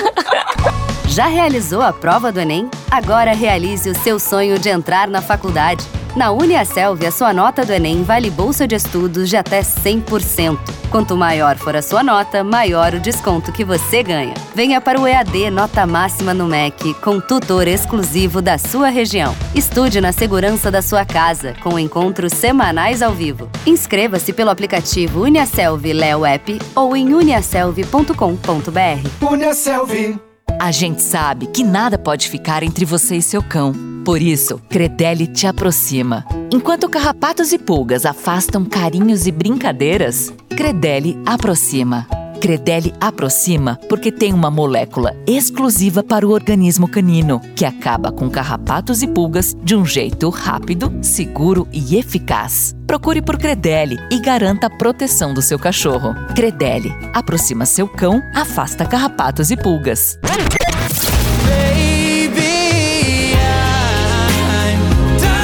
Já 1.06 1.26
realizou 1.26 1.82
a 1.82 1.92
prova 1.92 2.32
do 2.32 2.40
Enem? 2.40 2.70
Agora 2.90 3.34
realize 3.34 3.90
o 3.90 3.94
seu 3.94 4.18
sonho 4.18 4.58
de 4.58 4.70
entrar 4.70 5.06
na 5.06 5.20
faculdade. 5.20 5.97
Na 6.16 6.32
Uniaselv, 6.32 7.06
a 7.06 7.10
sua 7.10 7.32
nota 7.32 7.64
do 7.64 7.72
Enem 7.72 8.02
vale 8.02 8.30
bolsa 8.30 8.66
de 8.66 8.74
estudos 8.74 9.28
de 9.28 9.36
até 9.36 9.60
100%. 9.60 10.58
Quanto 10.90 11.16
maior 11.16 11.56
for 11.56 11.76
a 11.76 11.82
sua 11.82 12.02
nota, 12.02 12.42
maior 12.42 12.94
o 12.94 13.00
desconto 13.00 13.52
que 13.52 13.64
você 13.64 14.02
ganha. 14.02 14.34
Venha 14.54 14.80
para 14.80 15.00
o 15.00 15.06
EAD 15.06 15.50
Nota 15.50 15.86
Máxima 15.86 16.32
no 16.32 16.46
MEC, 16.46 16.94
com 16.94 17.20
tutor 17.20 17.68
exclusivo 17.68 18.40
da 18.40 18.56
sua 18.56 18.88
região. 18.88 19.36
Estude 19.54 20.00
na 20.00 20.12
segurança 20.12 20.70
da 20.70 20.80
sua 20.80 21.04
casa, 21.04 21.54
com 21.62 21.78
encontros 21.78 22.32
semanais 22.32 23.02
ao 23.02 23.12
vivo. 23.12 23.50
Inscreva-se 23.66 24.32
pelo 24.32 24.50
aplicativo 24.50 25.24
Uniaselv 25.24 25.84
Leo 25.92 26.24
App 26.24 26.58
ou 26.74 26.96
em 26.96 27.12
uniaselv.com.br. 27.12 29.30
Uniaselv. 29.30 30.27
A 30.60 30.70
gente 30.70 31.02
sabe 31.02 31.46
que 31.46 31.62
nada 31.62 31.98
pode 31.98 32.28
ficar 32.28 32.62
entre 32.62 32.84
você 32.84 33.16
e 33.16 33.22
seu 33.22 33.42
cão. 33.42 33.72
Por 34.04 34.22
isso, 34.22 34.60
Credelli 34.68 35.26
te 35.26 35.46
aproxima. 35.46 36.24
Enquanto 36.52 36.88
carrapatos 36.88 37.52
e 37.52 37.58
pulgas 37.58 38.06
afastam 38.06 38.64
carinhos 38.64 39.26
e 39.26 39.32
brincadeiras, 39.32 40.32
Credelli 40.48 41.18
aproxima. 41.26 42.06
Credelli 42.38 42.94
aproxima 43.00 43.78
porque 43.88 44.12
tem 44.12 44.32
uma 44.32 44.50
molécula 44.50 45.16
exclusiva 45.26 46.02
para 46.02 46.26
o 46.26 46.30
organismo 46.30 46.88
canino, 46.88 47.40
que 47.54 47.64
acaba 47.64 48.12
com 48.12 48.30
carrapatos 48.30 49.02
e 49.02 49.08
pulgas 49.08 49.54
de 49.62 49.74
um 49.74 49.84
jeito 49.84 50.28
rápido, 50.30 50.92
seguro 51.02 51.66
e 51.72 51.96
eficaz. 51.96 52.74
Procure 52.86 53.20
por 53.20 53.36
Credelli 53.36 53.98
e 54.10 54.20
garanta 54.20 54.68
a 54.68 54.70
proteção 54.70 55.34
do 55.34 55.42
seu 55.42 55.58
cachorro. 55.58 56.14
Credelli 56.34 56.92
aproxima 57.12 57.66
seu 57.66 57.88
cão, 57.88 58.22
afasta 58.34 58.86
carrapatos 58.86 59.50
e 59.50 59.56
pulgas. 59.56 60.18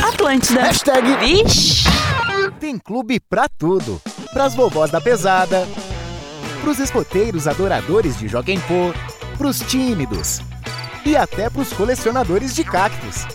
Atlântida. 0.09 0.63
Hashtag 0.63 1.17
Vixe. 1.17 1.85
Tem 2.61 2.79
clube 2.79 3.21
pra 3.21 3.49
tudo. 3.49 4.01
Pras 4.33 4.55
vovós 4.55 4.91
da 4.91 5.01
pesada, 5.01 5.67
pros 6.65 6.79
escoteiros 6.79 7.47
adoradores 7.47 8.19
de 8.19 8.27
Joguem 8.27 8.59
Pô, 8.61 8.95
pros 9.37 9.61
tímidos 9.61 10.41
e 11.05 11.15
até 11.15 11.51
pros 11.51 11.71
colecionadores 11.75 12.55
de 12.55 12.65
cactos. 12.65 13.27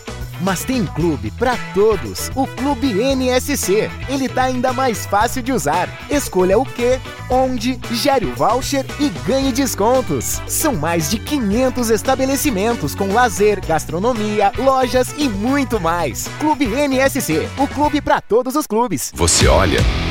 Mas 0.42 0.64
tem 0.64 0.84
clube 0.84 1.30
pra 1.32 1.56
todos, 1.74 2.32
o 2.34 2.48
Clube 2.48 2.94
NSC. 2.94 3.92
Ele 4.08 4.28
tá 4.28 4.44
ainda 4.44 4.74
mais 4.74 5.06
fácil 5.06 5.44
de 5.44 5.52
usar. 5.52 5.90
Escolha 6.10 6.58
o 6.58 6.66
que, 6.66 7.00
onde, 7.30 7.80
gere 7.92 8.26
o 8.26 8.34
voucher 8.34 8.84
e 9.00 9.10
ganhe 9.28 9.52
descontos. 9.52 10.42
São 10.48 10.76
mais 10.76 11.12
de 11.12 11.20
500 11.20 11.92
estabelecimentos 11.92 12.96
com 12.96 13.14
lazer, 13.14 13.64
gastronomia, 13.64 14.52
lojas 14.58 15.14
e 15.18 15.30
muito 15.30 15.80
mais. 15.80 16.28
Clube 16.40 16.66
NSC, 16.66 17.48
o 17.58 17.68
clube 17.68 18.02
pra 18.02 18.22
todos 18.22 18.56
os 18.56 18.66
clubes. 18.66 19.12
Você 19.14 19.46
olha 19.48 19.80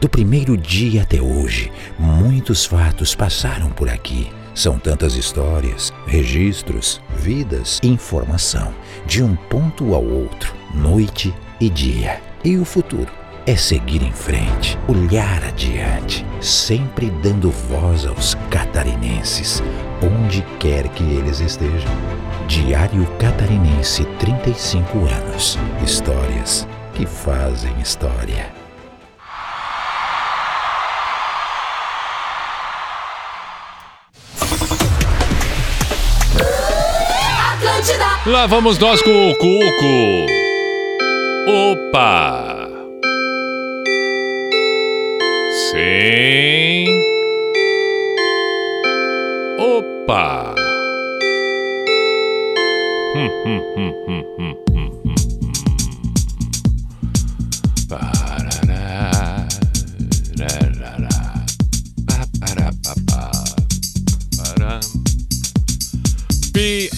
Do 0.00 0.08
primeiro 0.08 0.56
dia 0.56 1.02
até 1.02 1.20
hoje, 1.20 1.72
muitos 1.98 2.64
fatos 2.64 3.16
passaram 3.16 3.68
por 3.70 3.88
aqui. 3.88 4.30
São 4.54 4.78
tantas 4.78 5.14
histórias, 5.14 5.92
registros, 6.06 7.00
vidas, 7.16 7.80
informação, 7.82 8.72
de 9.06 9.24
um 9.24 9.34
ponto 9.34 9.94
ao 9.94 10.04
outro, 10.04 10.54
noite 10.72 11.34
e 11.60 11.68
dia. 11.68 12.20
E 12.44 12.56
o 12.56 12.64
futuro 12.64 13.10
é 13.44 13.56
seguir 13.56 14.02
em 14.02 14.12
frente, 14.12 14.78
olhar 14.86 15.42
adiante, 15.42 16.24
sempre 16.40 17.10
dando 17.10 17.50
voz 17.50 18.06
aos 18.06 18.36
catarinenses, 18.50 19.60
onde 20.00 20.42
quer 20.60 20.86
que 20.90 21.02
eles 21.02 21.40
estejam. 21.40 21.90
Diário 22.46 23.04
Catarinense 23.18 24.04
35 24.20 24.98
anos. 24.98 25.58
Histórias 25.84 26.68
que 26.94 27.04
fazem 27.04 27.72
história. 27.80 28.67
Lá 38.28 38.46
vamos 38.46 38.78
nós 38.78 39.00
com 39.00 39.30
o 39.30 39.34
Cuco. 39.36 40.26
Opa! 41.46 42.68
Sim. 45.70 46.86
Opa! 49.58 50.54
Hum, 53.16 53.30
hum, 53.46 53.62
hum, 53.76 53.94
hum, 54.06 54.24
hum. 54.38 54.67
P-I-J-A-M-A 66.58 66.90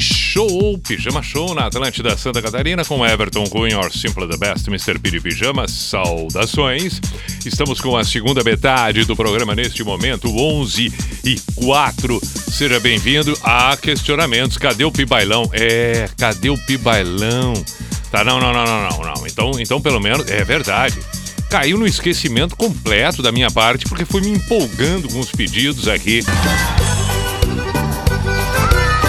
Show, 0.00 0.78
Pijama 0.86 1.22
Show 1.22 1.54
na 1.54 1.64
Atlântida 1.64 2.14
Santa 2.18 2.42
Catarina 2.42 2.84
com 2.84 3.06
Everton 3.06 3.44
Cunha, 3.44 3.78
or 3.78 3.90
Simple 3.90 4.28
the 4.28 4.36
Best, 4.36 4.68
Mr. 4.68 4.98
Piri 4.98 5.18
Pijama. 5.18 5.66
Saudações. 5.66 7.00
Estamos 7.46 7.80
com 7.80 7.96
a 7.96 8.04
segunda 8.04 8.44
metade 8.44 9.06
do 9.06 9.16
programa 9.16 9.54
neste 9.54 9.82
momento, 9.82 10.28
11 10.28 10.92
e 11.24 11.40
4. 11.54 12.20
Seja 12.22 12.78
bem-vindo 12.78 13.34
a 13.42 13.74
questionamentos. 13.74 14.58
Cadê 14.58 14.84
o 14.84 14.92
Pibailão? 14.92 15.48
É, 15.54 16.06
cadê 16.18 16.50
o 16.50 16.58
Pibailão? 16.66 17.54
Tá, 18.10 18.22
não, 18.22 18.38
não, 18.38 18.52
não, 18.52 18.66
não, 18.66 18.90
não, 18.90 19.14
não. 19.14 19.26
Então, 19.26 19.52
então 19.58 19.80
pelo 19.80 20.00
menos, 20.00 20.30
é 20.30 20.44
verdade 20.44 20.98
caiu 21.48 21.78
no 21.78 21.86
esquecimento 21.86 22.56
completo 22.56 23.22
da 23.22 23.32
minha 23.32 23.50
parte, 23.50 23.86
porque 23.86 24.04
fui 24.04 24.20
me 24.20 24.30
empolgando 24.30 25.08
com 25.08 25.18
os 25.18 25.30
pedidos 25.30 25.88
aqui. 25.88 26.22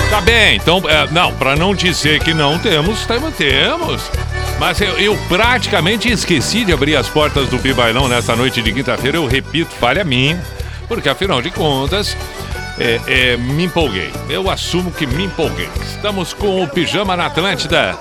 Tá 0.09 0.21
bem, 0.21 0.55
então, 0.55 0.81
é, 0.89 1.09
não, 1.11 1.33
para 1.33 1.55
não 1.55 1.75
dizer 1.75 2.19
que 2.21 2.33
não 2.33 2.57
temos, 2.57 3.05
temos. 3.37 4.01
Mas 4.59 4.81
eu, 4.81 4.97
eu, 4.99 5.17
praticamente 5.29 6.09
esqueci 6.09 6.65
de 6.65 6.73
abrir 6.73 6.95
as 6.95 7.07
portas 7.07 7.47
do 7.47 7.59
Pibailão 7.59 8.09
nessa 8.09 8.35
noite 8.35 8.61
de 8.61 8.73
quinta-feira. 8.73 9.17
Eu 9.17 9.25
repito, 9.25 9.73
falha 9.75 10.03
minha, 10.03 10.43
porque 10.87 11.07
afinal 11.07 11.41
de 11.41 11.49
contas, 11.51 12.17
é, 12.77 12.99
é, 13.07 13.37
me 13.37 13.65
empolguei. 13.65 14.11
Eu 14.29 14.49
assumo 14.49 14.91
que 14.91 15.05
me 15.05 15.25
empolguei. 15.25 15.69
Estamos 15.81 16.33
com 16.33 16.63
o 16.63 16.67
Pijama 16.67 17.15
na 17.15 17.27
Atlântida. 17.27 17.97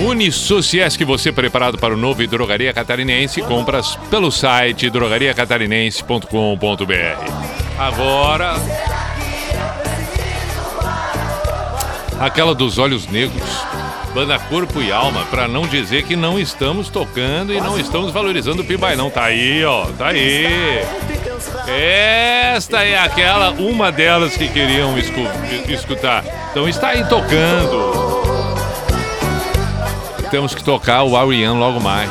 Unisociesc, 0.00 1.04
você 1.04 1.30
preparado 1.30 1.76
para 1.76 1.92
o 1.92 1.96
novo 1.96 2.26
Drogaria 2.26 2.72
Catarinense. 2.72 3.42
Compras 3.42 3.98
pelo 4.10 4.30
site 4.30 4.88
drogariacatarinense.com.br. 4.88 7.78
Agora. 7.78 8.54
Aquela 12.18 12.54
dos 12.54 12.78
olhos 12.78 13.06
negros. 13.06 13.42
Banda 14.14 14.38
Corpo 14.38 14.80
e 14.82 14.90
Alma, 14.90 15.26
para 15.26 15.46
não 15.46 15.68
dizer 15.68 16.04
que 16.04 16.16
não 16.16 16.38
estamos 16.38 16.88
tocando 16.88 17.52
e 17.52 17.60
não 17.60 17.78
estamos 17.78 18.10
valorizando 18.10 18.62
o 18.62 18.64
Pibailão. 18.64 19.10
Tá 19.10 19.24
aí, 19.24 19.62
ó, 19.64 19.84
tá 19.86 20.08
aí. 20.08 20.46
Esta 21.68 22.84
é 22.84 22.98
aquela, 22.98 23.50
uma 23.50 23.92
delas 23.92 24.36
que 24.36 24.48
queriam 24.48 24.98
escu 24.98 25.20
escutar. 25.68 26.24
Então 26.50 26.68
está 26.68 26.88
aí 26.88 27.04
tocando. 27.04 27.99
Temos 30.30 30.54
que 30.54 30.62
tocar 30.62 31.02
o 31.02 31.16
Ariane 31.16 31.58
logo 31.58 31.80
mais. 31.80 32.10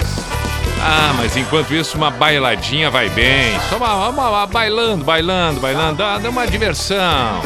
Ah, 0.82 1.14
mas 1.18 1.36
enquanto 1.36 1.74
isso, 1.74 1.98
uma 1.98 2.10
bailadinha 2.10 2.90
vai 2.90 3.10
bem. 3.10 3.60
Só 3.70 3.78
uma, 3.78 4.10
uma- 4.10 4.30
uma- 4.30 4.48
bailando, 4.48 5.04
bailando, 5.04 5.60
bailando, 5.60 5.96
dá, 5.96 6.18
dá 6.18 6.30
uma 6.30 6.48
diversão. 6.48 7.42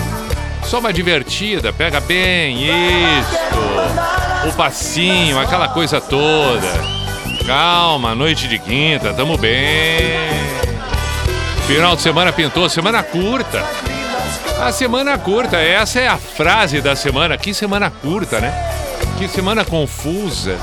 Só 0.63 0.80
uma 0.80 0.93
divertida, 0.93 1.74
pega 1.74 1.99
bem, 1.99 2.57
isso. 2.63 4.47
O 4.49 4.53
passinho, 4.53 5.39
aquela 5.39 5.67
coisa 5.69 5.99
toda. 5.99 6.67
Calma, 7.45 8.13
noite 8.15 8.47
de 8.47 8.57
quinta, 8.59 9.13
tamo 9.13 9.38
bem. 9.38 10.13
Final 11.67 11.95
de 11.95 12.01
semana 12.01 12.32
pintou, 12.32 12.69
semana 12.69 13.01
curta. 13.03 13.63
A 14.61 14.71
semana 14.71 15.17
curta, 15.17 15.57
essa 15.57 15.99
é 15.99 16.07
a 16.07 16.17
frase 16.17 16.82
da 16.82 16.95
semana. 16.95 17.38
Que 17.38 17.53
semana 17.53 17.89
curta, 17.89 18.39
né? 18.39 18.53
Que 19.18 19.28
semana 19.28 19.64
confusa. 19.64 20.57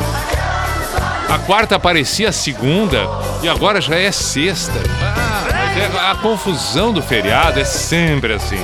A 1.29 1.39
quarta 1.39 1.79
parecia 1.79 2.33
segunda 2.33 3.09
e 3.43 3.49
agora 3.49 3.81
já 3.81 3.97
é 3.97 4.11
sexta. 4.11 4.73
Ah, 5.01 5.79
é 5.79 6.11
a 6.11 6.15
confusão 6.17 6.93
do 6.93 7.01
feriado 7.01 7.61
é 7.61 7.65
sempre 7.65 8.35
assim. 8.35 8.59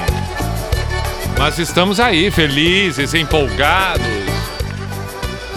Mas 1.38 1.58
estamos 1.58 2.00
aí, 2.00 2.30
felizes, 2.30 3.14
empolgados. 3.14 4.06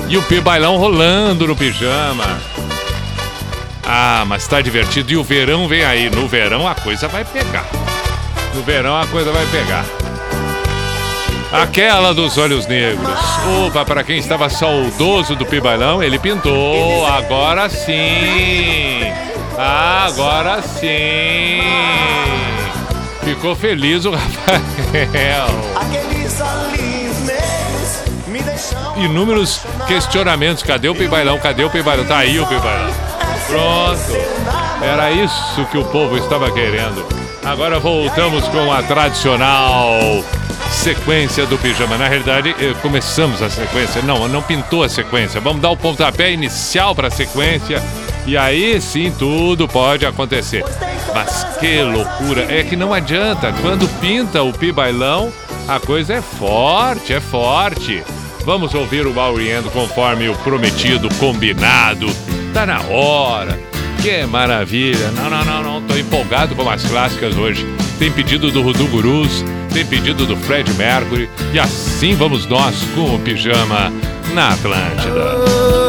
E 0.07 0.17
o 0.17 0.41
bailão 0.41 0.77
rolando 0.77 1.47
no 1.47 1.55
pijama. 1.55 2.39
Ah, 3.84 4.23
mas 4.27 4.47
tá 4.47 4.61
divertido. 4.61 5.11
E 5.11 5.17
o 5.17 5.23
verão 5.23 5.67
vem 5.67 5.84
aí. 5.84 6.09
No 6.09 6.27
verão 6.27 6.67
a 6.67 6.75
coisa 6.75 7.07
vai 7.07 7.25
pegar. 7.25 7.65
No 8.53 8.61
verão 8.61 8.95
a 8.95 9.07
coisa 9.07 9.32
vai 9.32 9.45
pegar. 9.47 9.86
Aquela 11.52 12.14
dos 12.14 12.38
olhos 12.38 12.68
negros. 12.68 13.10
Opa, 13.66 13.84
para 13.84 14.04
quem 14.04 14.18
estava 14.20 14.50
saudoso 14.50 15.36
do 15.36 15.45
Pibailão, 15.45 16.02
ele 16.04 16.20
pintou. 16.20 17.06
Agora 17.08 17.68
sim. 17.70 19.02
Agora 19.58 20.62
sim. 20.62 21.62
Ficou 23.24 23.56
feliz 23.56 24.06
o 24.06 24.12
Rafael. 24.14 25.47
Inúmeros 28.97 29.62
questionamentos. 29.88 30.62
Cadê 30.62 30.88
o 30.88 30.95
Pibailão? 30.95 31.39
Cadê 31.39 31.64
o 31.64 31.70
Pibailão? 31.70 32.06
Tá 32.06 32.18
aí 32.18 32.39
o 32.39 32.45
Pibailão. 32.45 32.93
Pronto. 33.47 34.84
Era 34.84 35.12
isso 35.12 35.66
que 35.72 35.78
o 35.80 35.86
povo 35.86 36.16
estava 36.16 36.52
querendo. 36.52 37.06
Agora 37.43 37.80
voltamos 37.80 38.47
com 38.50 38.72
a 38.72 38.84
tradicional 38.84 40.24
sequência 40.70 41.45
do 41.45 41.57
pijama. 41.57 41.97
Na 41.97 42.07
realidade, 42.07 42.55
eh, 42.59 42.74
começamos 42.82 43.41
a 43.41 43.49
sequência. 43.49 44.01
Não, 44.01 44.28
não 44.28 44.41
pintou 44.41 44.84
a 44.84 44.89
sequência. 44.89 45.41
Vamos 45.41 45.61
dar 45.61 45.70
o 45.70 45.78
pontapé 45.78 46.32
inicial 46.32 46.95
para 46.95 47.07
a 47.07 47.11
sequência. 47.11 47.82
E 48.26 48.38
aí 48.38 48.80
sim 48.80 49.11
tudo 49.17 49.67
pode 49.67 50.05
acontecer. 50.05 50.63
Mas 51.13 51.43
que 51.59 51.82
loucura! 51.82 52.45
É 52.49 52.63
que 52.63 52.76
não 52.76 52.93
adianta. 52.93 53.53
Quando 53.61 53.88
pinta 53.99 54.43
o 54.43 54.53
pibailão, 54.53 55.32
a 55.67 55.80
coisa 55.80 56.15
é 56.15 56.22
forte, 56.22 57.13
é 57.13 57.20
forte. 57.20 58.03
Vamos 58.45 58.74
ouvir 58.74 59.05
o 59.05 59.13
Mauriendo 59.13 59.70
conforme 59.72 60.30
o 60.30 60.36
prometido, 60.36 61.09
combinado. 61.15 62.07
Tá 62.53 62.65
na 62.65 62.82
hora. 62.82 63.59
Que 64.01 64.26
maravilha. 64.26 65.11
Não, 65.11 65.30
não, 65.30 65.43
não, 65.43 65.63
não. 65.63 65.82
Tô 65.82 65.97
empolgado 65.97 66.55
com 66.55 66.70
as 66.70 66.84
clássicas 66.84 67.36
hoje. 67.36 67.65
Tem 67.97 68.11
pedido 68.11 68.49
do 68.49 68.61
Rudu 68.61 68.88
Gurus, 68.88 69.43
tem 69.80 69.86
pedido 69.86 70.25
do 70.25 70.36
Fred 70.36 70.73
Mercury. 70.73 71.30
E 71.53 71.59
assim 71.59 72.13
vamos 72.15 72.45
nós 72.45 72.75
com 72.95 73.15
o 73.15 73.19
pijama 73.19 73.91
na 74.34 74.49
Atlântida. 74.49 75.38
Oh, 75.38 75.80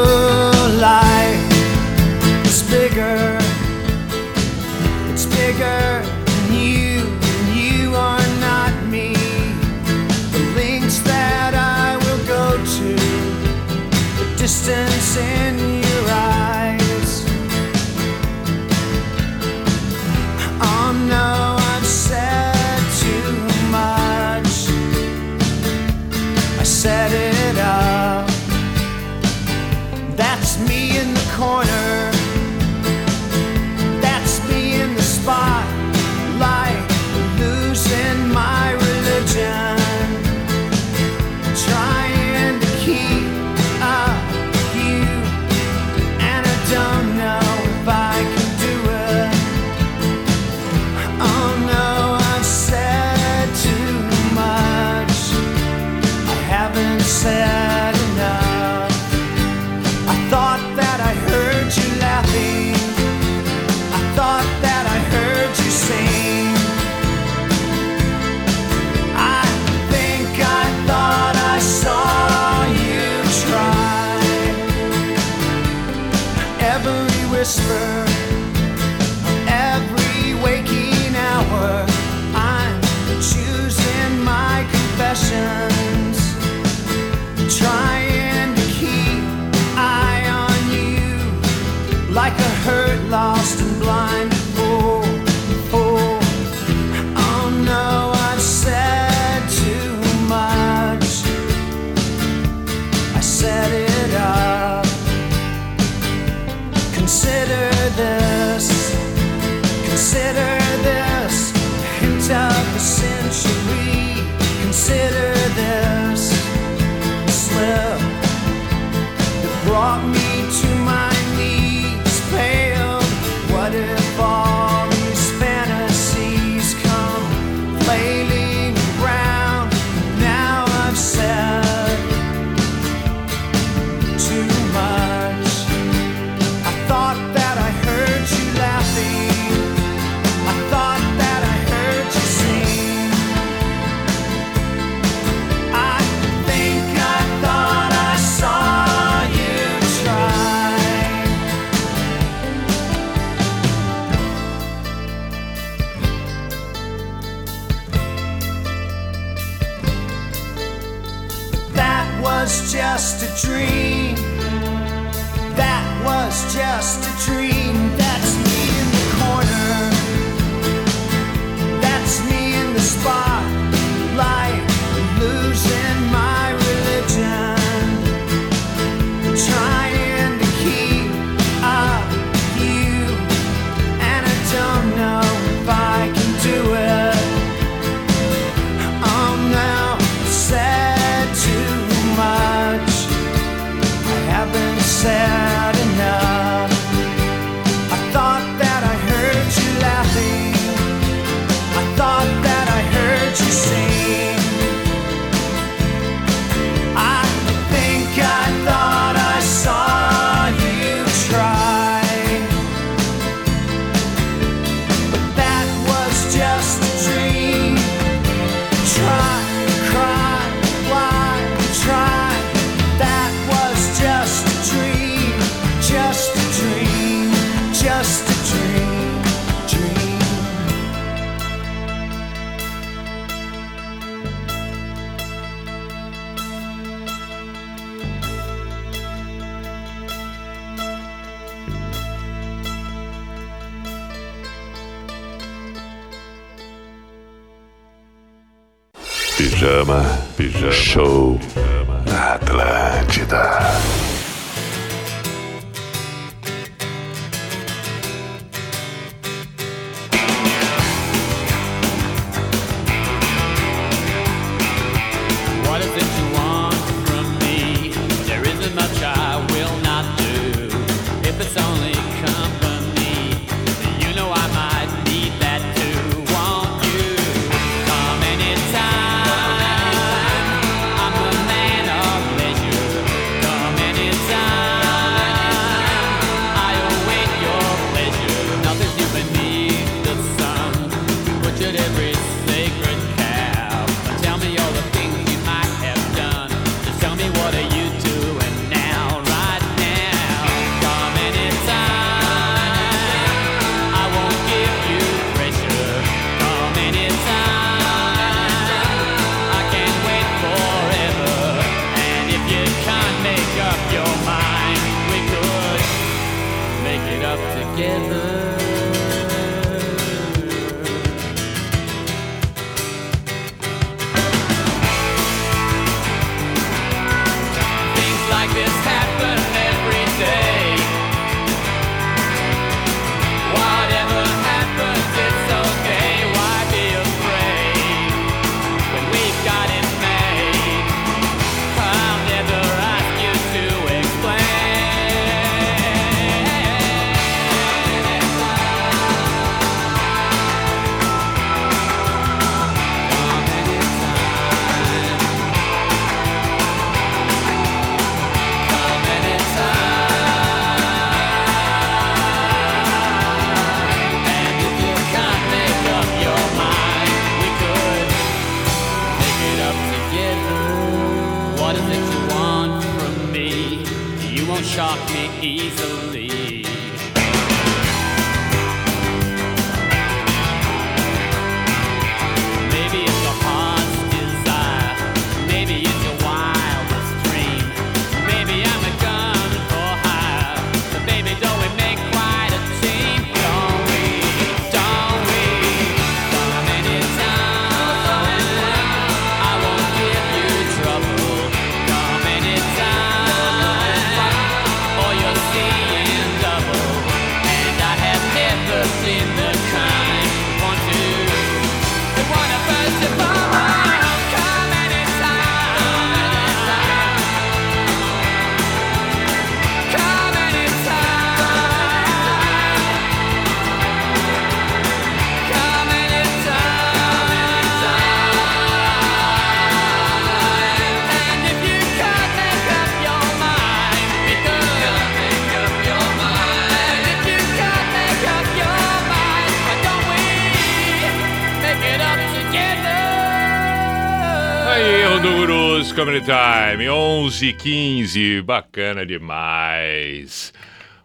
Comedy 446.01 446.25
Time, 446.25 446.89
11 446.89 447.51
h 447.51 447.63
15 447.63 448.41
bacana 448.41 449.05
demais. 449.05 450.51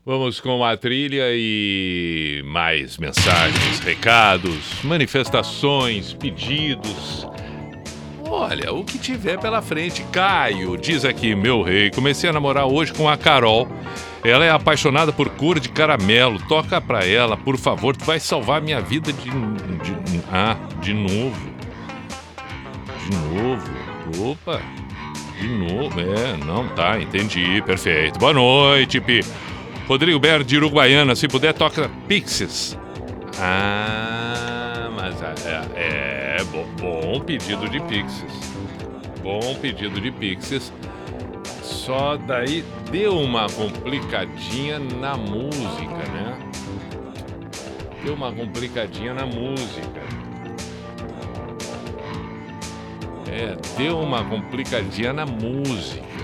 Vamos 0.06 0.40
com 0.40 0.64
a 0.64 0.78
trilha 0.78 1.26
e 1.34 2.42
mais 2.46 2.98
mensagens, 2.98 3.80
recados, 3.82 4.82
manifestações, 4.86 6.14
pedidos. 6.14 7.28
Olha, 8.26 8.72
o 8.72 8.86
que 8.86 8.98
tiver 8.98 9.38
pela 9.38 9.62
frente. 9.62 10.02
Caio 10.14 10.78
diz 10.78 11.04
aqui, 11.04 11.36
meu 11.36 11.62
rei, 11.62 11.92
comecei 11.92 12.30
a 12.30 12.34
namorar 12.34 12.66
hoje 12.66 12.94
com 12.94 13.10
a 13.10 13.18
Carol. 13.18 13.68
Ela 14.24 14.46
é 14.46 14.50
apaixonada 14.50 15.12
por 15.12 15.28
cor 15.32 15.60
de 15.60 15.68
caramelo. 15.68 16.40
Toca 16.48 16.80
pra 16.80 17.06
ela, 17.06 17.36
por 17.36 17.58
favor, 17.58 17.98
tu 17.98 18.06
vai 18.06 18.22
salvar 18.22 18.62
minha 18.62 18.80
vida 18.80 19.12
de, 19.12 19.30
de 19.30 20.22
ah, 20.32 20.56
de 20.80 20.94
novo. 20.94 21.54
De 23.04 23.18
novo. 23.18 24.32
Opa. 24.32 24.85
De 25.40 25.48
novo. 25.48 26.00
É, 26.00 26.38
não 26.46 26.68
tá, 26.70 27.00
entendi. 27.00 27.62
Perfeito. 27.66 28.20
Boa 28.20 28.34
noite, 28.34 29.00
Pi. 29.02 29.22
Rodrigo 29.88 30.20
Ber 30.20 30.44
de 30.44 30.58
Uruguaiana, 30.58 31.16
se 31.16 31.28
puder, 31.28 31.54
toca 31.54 31.90
Pixies. 32.08 32.78
Ah, 33.40 34.90
mas 34.96 35.22
é, 35.46 36.38
é 36.40 36.44
bom, 36.46 36.66
bom 36.80 37.20
pedido 37.20 37.70
de 37.70 37.80
Pixies. 37.82 38.34
Bom 39.22 39.56
pedido 39.62 40.02
de 40.02 40.12
Pixies. 40.12 40.74
Só 41.62 42.18
daí 42.18 42.64
deu 42.92 43.20
uma 43.20 43.48
complicadinha 43.50 44.80
na 44.80 45.16
música, 45.16 45.94
né? 46.14 46.40
Deu 48.04 48.14
uma 48.14 48.32
complicadinha 48.32 49.14
na 49.14 49.26
música. 49.26 50.02
É, 53.28 53.58
deu 53.78 54.00
uma 54.00 54.24
complicadinha 54.24 55.12
na 55.14 55.26
música. 55.26 56.16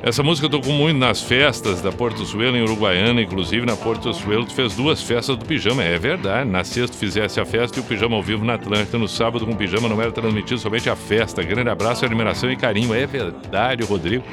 Essa 0.00 0.22
música 0.22 0.46
eu 0.46 0.50
tocou 0.50 0.72
muito 0.72 0.96
nas 0.96 1.20
festas 1.20 1.82
da 1.82 1.90
Porto 1.90 2.24
Suelo 2.24 2.56
em 2.56 2.62
Uruguaiana, 2.62 3.20
inclusive 3.20 3.66
na 3.66 3.76
Porto 3.76 4.12
Suelo 4.14 4.46
tu 4.46 4.54
fez 4.54 4.76
duas 4.76 5.02
festas 5.02 5.36
do 5.36 5.44
pijama, 5.44 5.82
é 5.82 5.98
verdade. 5.98 6.48
Na 6.48 6.62
sexta 6.62 6.96
fizesse 6.96 7.40
a 7.40 7.44
festa 7.44 7.78
e 7.78 7.82
o 7.82 7.84
pijama 7.84 8.14
ao 8.14 8.22
vivo 8.22 8.44
na 8.44 8.54
Atlântida. 8.54 8.96
No 8.96 9.08
sábado 9.08 9.44
com 9.44 9.52
o 9.52 9.56
pijama 9.56 9.88
não 9.88 10.00
era 10.00 10.12
transmitido 10.12 10.60
somente 10.60 10.88
a 10.88 10.94
festa. 10.94 11.42
Grande 11.42 11.68
abraço, 11.68 12.04
admiração 12.04 12.50
e 12.50 12.56
carinho. 12.56 12.94
É 12.94 13.06
verdade, 13.06 13.82
Rodrigo. 13.82 14.24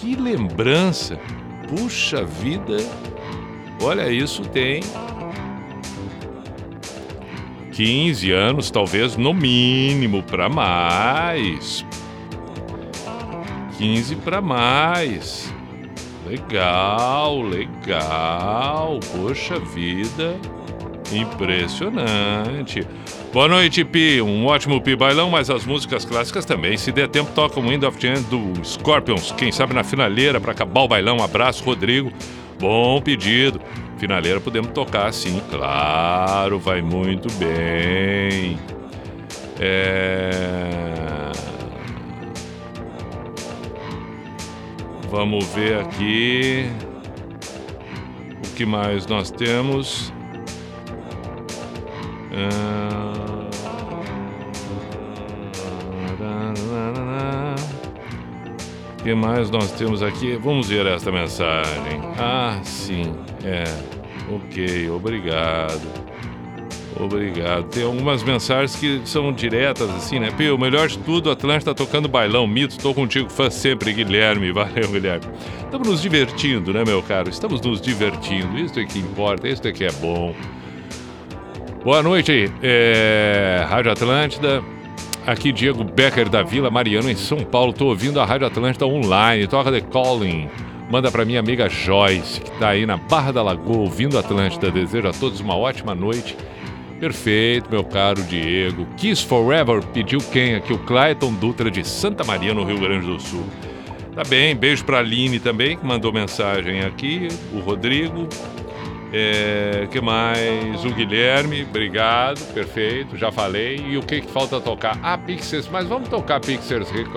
Que 0.00 0.16
lembrança. 0.16 1.18
Puxa 1.68 2.24
vida. 2.24 2.78
Olha, 3.82 4.10
isso 4.10 4.42
tem 4.42 4.80
15 7.78 8.32
anos, 8.32 8.72
talvez 8.72 9.16
no 9.16 9.32
mínimo, 9.32 10.20
para 10.20 10.48
mais. 10.48 11.86
15 13.78 14.16
para 14.16 14.40
mais. 14.40 15.54
Legal, 16.26 17.40
legal. 17.40 18.98
Poxa 19.12 19.60
vida. 19.60 20.34
Impressionante. 21.12 22.84
Boa 23.32 23.46
noite, 23.46 23.84
Pi. 23.84 24.20
Um 24.22 24.46
ótimo 24.46 24.80
Pi 24.80 24.96
bailão, 24.96 25.30
mas 25.30 25.48
as 25.48 25.64
músicas 25.64 26.04
clássicas 26.04 26.44
também. 26.44 26.76
Se 26.76 26.90
der 26.90 27.06
tempo, 27.06 27.30
toca 27.32 27.60
o 27.60 27.62
Wind 27.62 27.84
of 27.84 27.96
Change 28.00 28.22
do 28.22 28.54
Scorpions. 28.64 29.30
Quem 29.30 29.52
sabe 29.52 29.72
na 29.72 29.84
finaleira 29.84 30.40
para 30.40 30.50
acabar 30.50 30.80
o 30.80 30.88
bailão. 30.88 31.22
Abraço, 31.22 31.62
Rodrigo. 31.62 32.12
Bom 32.58 33.00
pedido. 33.00 33.60
Finaleira 33.98 34.40
podemos 34.40 34.70
tocar 34.70 35.12
sim, 35.12 35.40
claro, 35.50 36.58
vai 36.58 36.80
muito 36.80 37.28
bem. 37.34 38.58
É... 39.58 41.32
Vamos 45.10 45.44
ver 45.46 45.80
aqui. 45.80 46.70
O 48.46 48.54
que 48.54 48.64
mais 48.64 49.06
nós 49.06 49.30
temos? 49.30 50.12
Ah, 52.32 53.48
O 58.98 59.02
que 59.02 59.14
mais 59.14 59.50
nós 59.50 59.72
temos 59.72 60.02
aqui? 60.02 60.36
Vamos 60.36 60.68
ver 60.68 60.86
esta 60.86 61.10
mensagem. 61.10 62.00
Ah, 62.18 62.60
sim, 62.62 63.14
é. 63.44 63.64
Ok, 64.30 64.90
obrigado. 64.90 66.08
Obrigado. 67.00 67.64
Tem 67.68 67.84
algumas 67.84 68.22
mensagens 68.24 68.74
que 68.74 69.00
são 69.04 69.32
diretas, 69.32 69.88
assim, 69.90 70.18
né? 70.18 70.30
Pio, 70.36 70.58
melhor 70.58 70.88
de 70.88 70.98
tudo, 70.98 71.30
Atlântica 71.30 71.72
tá 71.72 71.74
tocando 71.74 72.08
bailão, 72.08 72.46
mito, 72.46 72.76
tô 72.78 72.92
contigo, 72.92 73.30
fã 73.30 73.48
sempre, 73.48 73.92
Guilherme. 73.92 74.50
Valeu, 74.50 74.88
Guilherme. 74.88 75.26
Estamos 75.64 75.88
nos 75.88 76.02
divertindo, 76.02 76.72
né, 76.72 76.82
meu 76.84 77.02
caro? 77.02 77.30
Estamos 77.30 77.60
nos 77.60 77.80
divertindo. 77.80 78.58
Isso 78.58 78.80
é 78.80 78.84
que 78.84 78.98
importa, 78.98 79.48
isso 79.48 79.66
é 79.66 79.72
que 79.72 79.84
é 79.84 79.92
bom. 79.92 80.34
Boa 81.84 82.02
noite, 82.02 82.50
é... 82.62 83.64
Rádio 83.68 83.92
Atlântida. 83.92 84.62
Aqui 85.26 85.52
Diego 85.52 85.84
Becker 85.84 86.28
da 86.28 86.42
Vila 86.42 86.70
Mariano, 86.70 87.10
em 87.10 87.14
São 87.14 87.38
Paulo. 87.38 87.72
Tô 87.72 87.86
ouvindo 87.86 88.18
a 88.18 88.24
Rádio 88.24 88.46
Atlântida 88.46 88.86
online. 88.86 89.46
Toca 89.46 89.70
The 89.70 89.82
Calling. 89.82 90.48
Manda 90.90 91.10
pra 91.10 91.24
minha 91.24 91.38
amiga 91.38 91.68
Joyce, 91.68 92.40
que 92.40 92.50
tá 92.52 92.70
aí 92.70 92.86
na 92.86 92.96
Barra 92.96 93.32
da 93.32 93.42
Lagoa, 93.42 93.78
ouvindo 93.78 94.18
Atlântida. 94.18 94.70
Desejo 94.70 95.08
a 95.08 95.12
todos 95.12 95.40
uma 95.40 95.54
ótima 95.56 95.94
noite. 95.94 96.36
Perfeito, 96.98 97.70
meu 97.70 97.84
caro 97.84 98.22
Diego. 98.22 98.86
Kiss 98.96 99.24
Forever 99.24 99.84
pediu 99.92 100.18
quem 100.32 100.54
aqui? 100.54 100.72
O 100.72 100.78
Clayton 100.78 101.32
Dutra 101.34 101.70
de 101.70 101.86
Santa 101.86 102.24
Maria, 102.24 102.54
no 102.54 102.64
Rio 102.64 102.80
Grande 102.80 103.06
do 103.06 103.20
Sul. 103.20 103.44
Tá 104.14 104.22
bem, 104.24 104.56
beijo 104.56 104.84
pra 104.84 104.98
Aline 104.98 105.38
também, 105.38 105.76
que 105.76 105.86
mandou 105.86 106.12
mensagem 106.12 106.80
aqui. 106.80 107.28
O 107.52 107.60
Rodrigo. 107.60 108.26
É, 109.12 109.86
que 109.90 110.00
mais? 110.00 110.84
O 110.84 110.90
Guilherme, 110.90 111.62
obrigado, 111.62 112.40
perfeito, 112.52 113.16
já 113.16 113.30
falei. 113.30 113.76
E 113.76 113.96
o 113.96 114.02
que, 114.02 114.20
que 114.20 114.30
falta 114.30 114.60
tocar? 114.60 114.98
Ah, 115.02 115.16
Pixels, 115.16 115.68
mas 115.68 115.86
vamos 115.86 116.08
tocar 116.08 116.40
Pixels 116.40 116.90
Here 116.90 117.08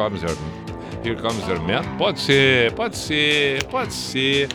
Your 1.04 1.62
Man? 1.62 1.84
Pode 1.98 2.20
ser, 2.20 2.72
pode 2.74 2.98
ser, 2.98 3.64
pode 3.66 3.94
ser. 3.94 4.48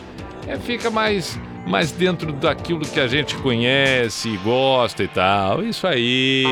É, 0.47 0.57
fica 0.57 0.89
mais, 0.89 1.39
mais 1.65 1.91
dentro 1.91 2.31
daquilo 2.31 2.81
que 2.81 2.99
a 2.99 3.07
gente 3.07 3.35
conhece, 3.37 4.37
gosta 4.37 5.03
e 5.03 5.07
tal. 5.07 5.63
Isso 5.63 5.85
aí. 5.85 6.43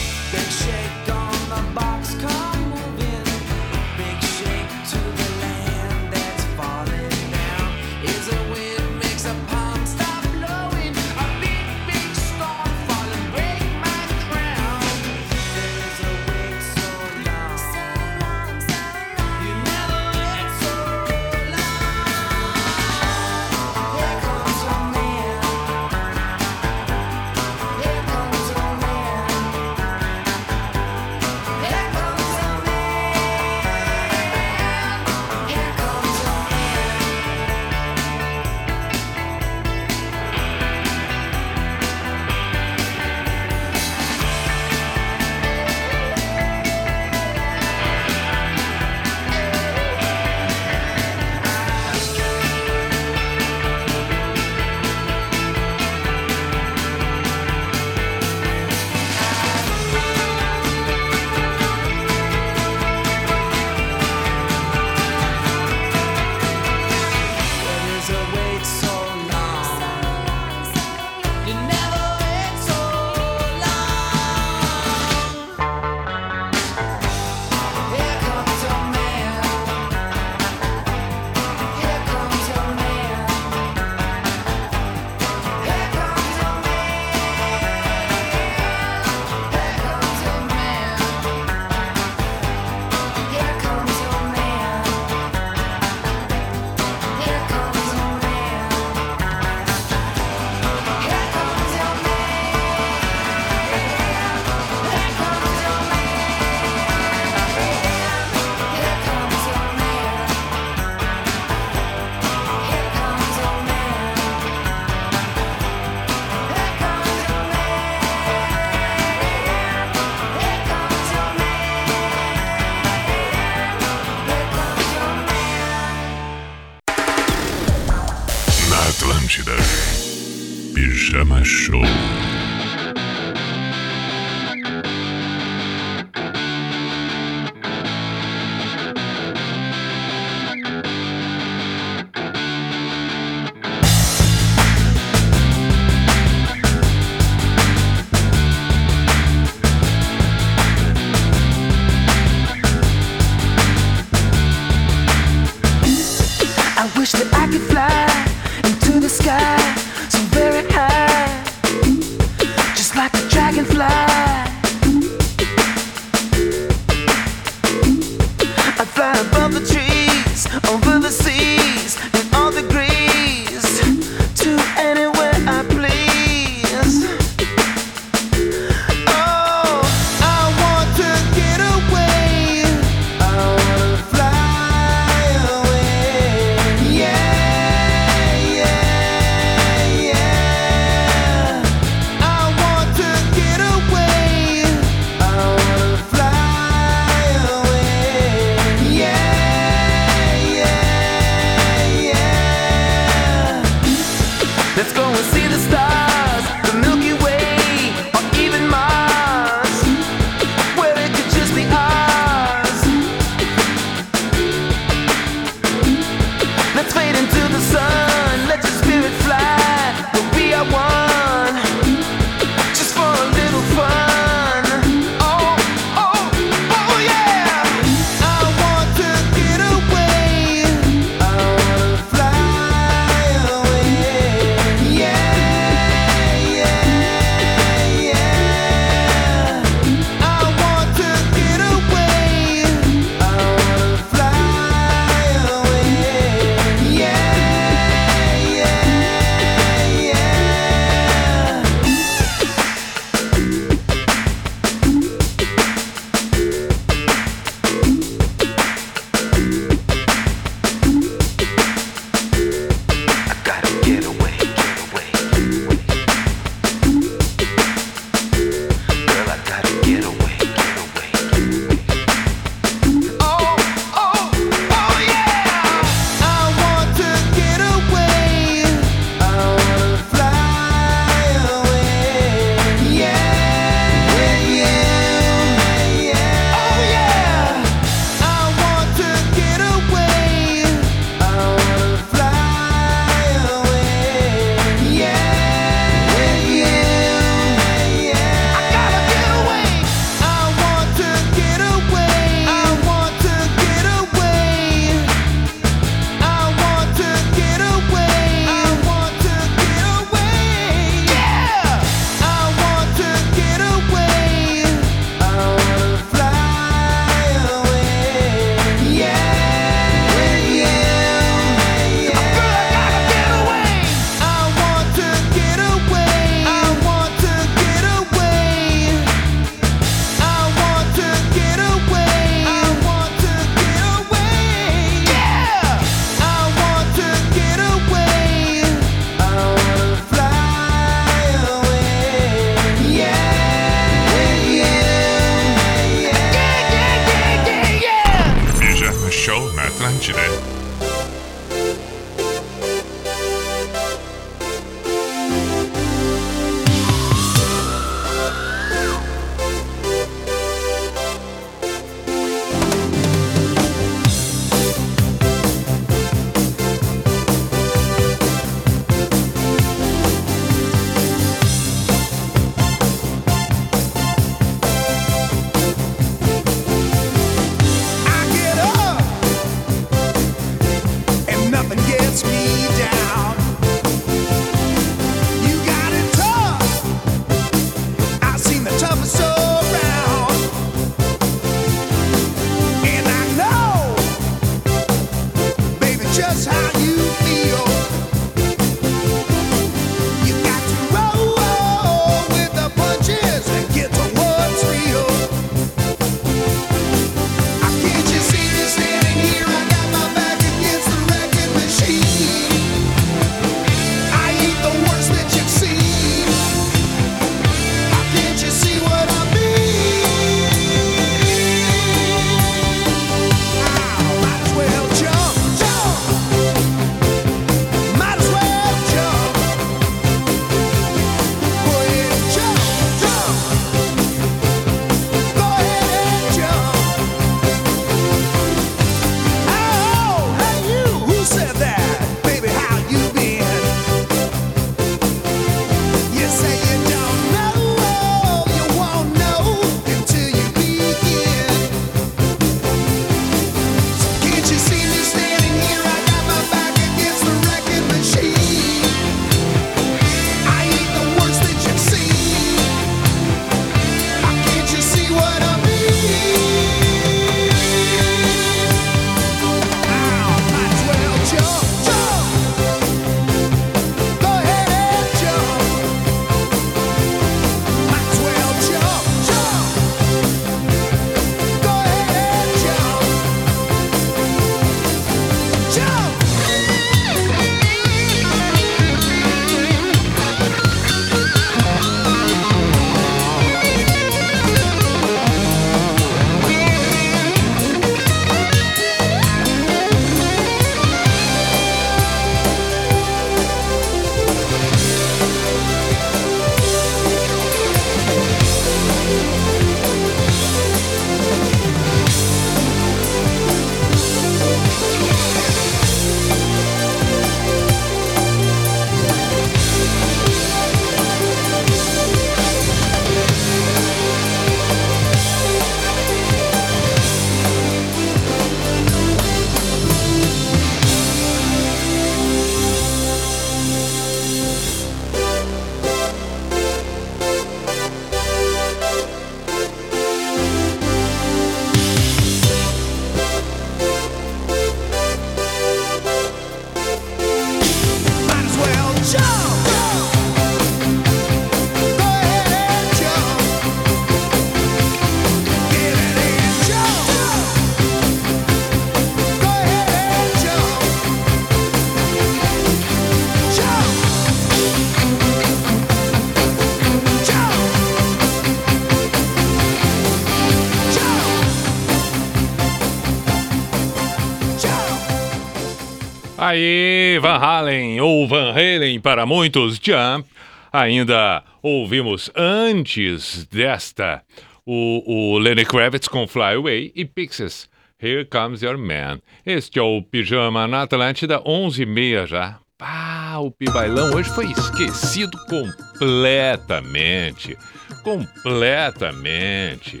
Van 577.26 577.38
Halen, 577.38 578.00
ou 578.00 578.28
Van 578.28 578.52
Halen 578.52 579.00
para 579.00 579.26
muitos, 579.26 579.80
Jump. 579.82 580.28
Ainda 580.72 581.42
ouvimos 581.60 582.30
antes 582.36 583.44
desta 583.46 584.22
o, 584.64 585.32
o 585.34 585.36
Lenny 585.36 585.64
Kravitz 585.64 586.06
com 586.06 586.28
Fly 586.28 586.54
Away 586.54 586.92
e 586.94 587.04
Pixies. 587.04 587.68
Here 588.00 588.24
Comes 588.26 588.62
Your 588.62 588.78
Man. 588.78 589.18
Este 589.44 589.80
é 589.80 589.82
o 589.82 590.00
Pijama 590.02 590.68
na 590.68 590.82
Atlântida, 590.82 591.40
11h30 591.40 592.28
já. 592.28 592.60
Ah, 592.78 593.40
o 593.40 593.50
Pibailão 593.50 594.14
hoje 594.14 594.30
foi 594.30 594.46
esquecido 594.52 595.36
completamente. 595.48 597.58
Completamente. 598.04 600.00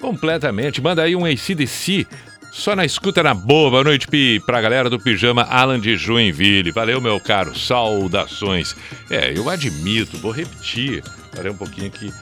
Completamente. 0.00 0.80
Manda 0.80 1.02
aí 1.02 1.14
um 1.14 1.26
ACDC. 1.26 2.06
Só 2.54 2.76
na 2.76 2.84
escuta 2.84 3.20
na 3.20 3.34
boa. 3.34 3.68
Boa 3.68 3.82
noite 3.82 4.06
Pi, 4.06 4.40
pra 4.46 4.60
galera 4.60 4.88
do 4.88 4.98
Pijama 4.98 5.42
Alan 5.42 5.80
de 5.80 5.96
Joinville. 5.96 6.70
Valeu, 6.70 7.00
meu 7.00 7.18
caro. 7.18 7.58
Saudações. 7.58 8.76
É, 9.10 9.36
eu 9.36 9.50
admito, 9.50 10.16
vou 10.18 10.30
repetir. 10.30 11.02
Parei 11.34 11.50
um 11.50 11.56
pouquinho 11.56 11.88
aqui. 11.88 12.14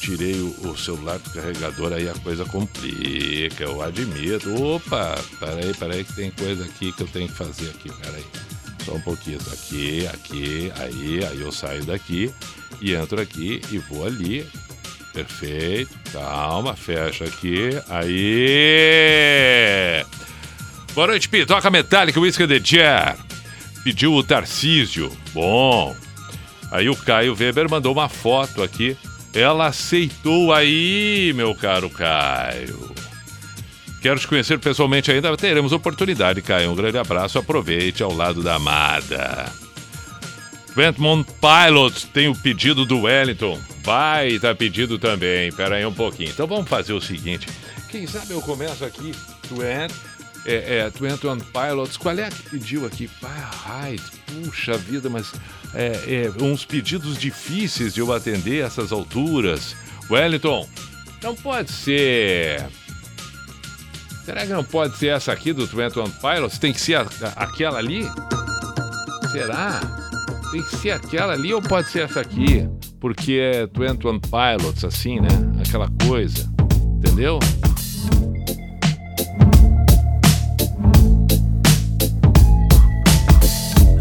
Tirei 0.00 0.40
o, 0.40 0.68
o 0.68 0.78
celular 0.78 1.18
do 1.18 1.28
carregador, 1.30 1.92
aí 1.92 2.08
a 2.08 2.14
coisa 2.14 2.44
complica, 2.44 3.64
eu 3.64 3.82
admito. 3.82 4.54
Opa, 4.62 5.18
peraí, 5.40 5.74
peraí, 5.74 6.04
que 6.04 6.14
tem 6.14 6.30
coisa 6.30 6.64
aqui 6.64 6.92
que 6.92 7.02
eu 7.02 7.08
tenho 7.08 7.28
que 7.28 7.34
fazer 7.34 7.68
aqui, 7.70 7.90
peraí. 8.00 8.24
Só 8.84 8.94
um 8.94 9.00
pouquinho, 9.00 9.38
aqui, 9.52 10.06
aqui, 10.06 10.72
aí, 10.76 11.24
aí 11.24 11.40
eu 11.40 11.50
saio 11.50 11.84
daqui 11.84 12.32
e 12.80 12.94
entro 12.94 13.20
aqui 13.20 13.60
e 13.70 13.78
vou 13.78 14.06
ali. 14.06 14.46
Perfeito, 15.12 15.90
calma, 16.12 16.74
fecha 16.76 17.24
aqui, 17.24 17.70
aí. 17.88 19.26
Boa 20.94 21.08
noite, 21.08 21.28
Pi, 21.28 21.44
toca 21.44 21.68
Metallica, 21.70 22.20
Whisky 22.20 22.46
the 22.46 22.60
Jar. 22.62 23.16
Pediu 23.82 24.14
o 24.14 24.22
Tarcísio, 24.22 25.10
bom. 25.32 25.96
Aí 26.70 26.88
o 26.88 26.96
Caio 26.96 27.34
Weber 27.34 27.68
mandou 27.68 27.92
uma 27.92 28.08
foto 28.08 28.62
aqui. 28.62 28.96
Ela 29.34 29.66
aceitou 29.66 30.52
aí, 30.52 31.32
meu 31.34 31.54
caro 31.54 31.90
Caio. 31.90 32.94
Quero 34.00 34.18
te 34.18 34.26
conhecer 34.26 34.58
pessoalmente 34.58 35.10
ainda, 35.10 35.36
teremos 35.36 35.72
oportunidade, 35.72 36.40
Caio. 36.40 36.70
Um 36.70 36.76
grande 36.76 36.98
abraço, 36.98 37.38
aproveite 37.38 38.02
ao 38.02 38.12
lado 38.14 38.42
da 38.42 38.54
amada. 38.54 39.52
Ventmont 40.74 41.26
Pilots 41.40 42.04
tem 42.04 42.28
o 42.28 42.34
pedido 42.34 42.84
do 42.84 43.02
Wellington. 43.02 43.60
Baita 43.84 44.54
pedido 44.54 44.98
também. 44.98 45.50
Pera 45.52 45.76
aí 45.76 45.86
um 45.86 45.92
pouquinho. 45.92 46.30
Então 46.30 46.46
vamos 46.46 46.68
fazer 46.68 46.92
o 46.92 47.00
seguinte. 47.00 47.46
Quem 47.88 48.06
sabe 48.06 48.32
eu 48.32 48.40
começo 48.42 48.84
aqui. 48.84 49.12
Twent, 49.48 49.90
é, 50.46 50.78
é, 50.78 50.90
Twent 50.90 51.24
One 51.24 51.42
Pilots. 51.42 51.96
Qual 51.96 52.16
é 52.18 52.30
que 52.30 52.50
pediu 52.50 52.86
aqui? 52.86 53.08
Pai, 53.20 53.98
puxa 54.26 54.76
vida, 54.76 55.08
mas 55.10 55.32
é, 55.74 56.26
é, 56.38 56.42
uns 56.42 56.64
pedidos 56.64 57.18
difíceis 57.18 57.94
de 57.94 58.00
eu 58.00 58.12
atender 58.12 58.62
a 58.62 58.66
essas 58.66 58.92
alturas. 58.92 59.74
Wellington, 60.10 60.68
não 61.22 61.34
pode 61.34 61.72
ser. 61.72 62.66
Será 64.24 64.42
que 64.46 64.52
não 64.52 64.62
pode 64.62 64.96
ser 64.96 65.08
essa 65.08 65.32
aqui 65.32 65.52
do 65.52 65.66
Twent 65.66 65.96
One 65.96 66.12
Pilots? 66.20 66.58
Tem 66.58 66.72
que 66.72 66.80
ser 66.80 66.94
a- 66.96 67.02
a- 67.22 67.44
aquela 67.44 67.78
ali? 67.78 68.06
Será? 69.32 69.80
Tem 70.52 70.62
que 70.62 70.76
ser 70.76 70.90
aquela 70.90 71.32
ali 71.32 71.52
ou 71.54 71.62
pode 71.62 71.88
ser 71.90 72.02
essa 72.02 72.20
aqui? 72.20 72.68
Porque 73.00 73.40
é 73.40 73.66
Twent 73.66 74.04
One 74.04 74.20
Pilots, 74.20 74.84
assim, 74.84 75.20
né? 75.20 75.28
Aquela 75.58 75.88
coisa. 76.06 76.46
Entendeu? 76.98 77.38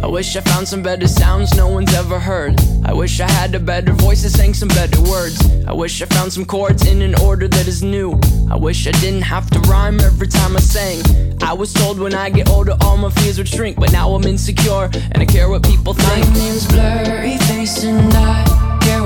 I 0.02 0.12
wish 0.12 0.36
I 0.36 0.42
found 0.42 0.68
some 0.68 0.82
better 0.82 1.08
sounds 1.08 1.56
no 1.56 1.68
one's 1.70 1.94
ever 1.94 2.20
heard. 2.20 2.60
I 2.84 2.94
wish 2.94 3.22
I 3.22 3.30
had 3.30 3.56
a 3.56 3.60
better 3.60 3.94
voice 3.94 4.24
that 4.24 4.32
sang 4.32 4.54
some 4.54 4.68
better 4.70 5.00
words. 5.04 5.40
I 5.66 5.72
wish 5.72 6.02
I 6.02 6.06
found 6.06 6.34
some 6.34 6.46
chords 6.46 6.86
in 6.86 7.02
an 7.02 7.16
order 7.22 7.48
that 7.48 7.68
is 7.68 7.82
new. 7.82 8.20
I 8.50 8.58
wish 8.58 8.86
I 8.88 8.92
didn't 8.92 9.22
have 9.22 9.50
to 9.52 9.60
rhyme 9.70 10.00
every 10.02 10.28
time 10.28 10.58
I 10.58 10.60
sang. 10.60 11.02
I 11.42 11.54
was 11.54 11.72
told 11.72 12.00
when 12.00 12.14
I 12.14 12.30
get 12.32 12.50
older 12.50 12.76
all 12.82 12.98
my 12.98 13.12
fears 13.12 13.38
would 13.38 13.48
shrink, 13.48 13.78
but 13.80 13.94
now 13.94 14.12
I'm 14.12 14.24
insecure 14.24 14.90
and 15.12 15.22
I 15.22 15.26
care 15.26 15.48
what 15.48 15.64
people 15.64 15.94
think. 15.94 16.28
My 16.28 16.34
name's 16.34 16.68
Blurry 16.68 17.38
Face 17.38 17.84
and 17.84 18.14
I 18.14 18.69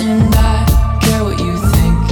and 0.00 0.34
I 0.34 0.98
care 1.02 1.24
what 1.24 1.38
you 1.38 1.56
think. 1.74 2.02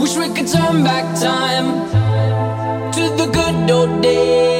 Wish 0.00 0.16
we 0.16 0.28
could 0.34 0.48
turn 0.48 0.82
back 0.82 1.04
time 1.20 1.68
to 2.92 3.02
the 3.16 3.26
good 3.32 3.70
old 3.70 4.02
days 4.02 4.59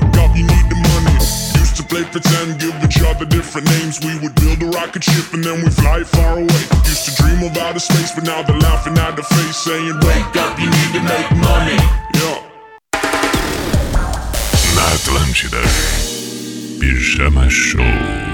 play 1.91 2.05
pretend, 2.05 2.57
give 2.57 2.73
each 2.85 3.01
other 3.03 3.25
different 3.25 3.67
names. 3.67 3.99
We 3.99 4.17
would 4.19 4.33
build 4.35 4.63
a 4.63 4.69
rocket 4.77 5.03
ship 5.03 5.33
and 5.33 5.43
then 5.43 5.61
we'd 5.61 5.73
fly 5.73 6.03
far 6.03 6.37
away. 6.39 6.61
Used 6.87 7.03
to 7.07 7.13
dream 7.21 7.43
about 7.43 7.73
the 7.73 7.81
space, 7.81 8.11
but 8.15 8.23
now 8.23 8.41
they're 8.43 8.57
laughing 8.59 8.97
at 8.97 9.17
the 9.17 9.23
face, 9.23 9.57
saying, 9.57 9.99
Wake 10.07 10.35
up, 10.43 10.57
you 10.57 10.69
need 10.77 10.91
to 10.97 11.03
make 11.03 11.29
money. 11.51 11.79
Yeah. 12.15 12.39
На 14.75 14.85
Атлантида. 14.95 15.63
Пижама 16.79 17.49
Шоу. 17.49 18.30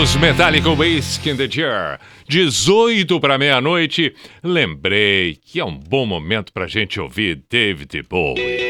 ouvimos 0.00 0.16
Metallica 0.16 0.70
Waste 0.70 1.28
in 1.28 1.36
the 1.36 1.46
Jar. 1.46 2.00
18 2.26 3.20
para 3.20 3.36
meia-noite. 3.36 4.14
Lembrei 4.42 5.36
que 5.44 5.60
é 5.60 5.64
um 5.64 5.76
bom 5.76 6.06
momento 6.06 6.54
para 6.54 6.66
gente 6.66 6.98
ouvir 6.98 7.42
David 7.50 8.02
Bowie. 8.08 8.69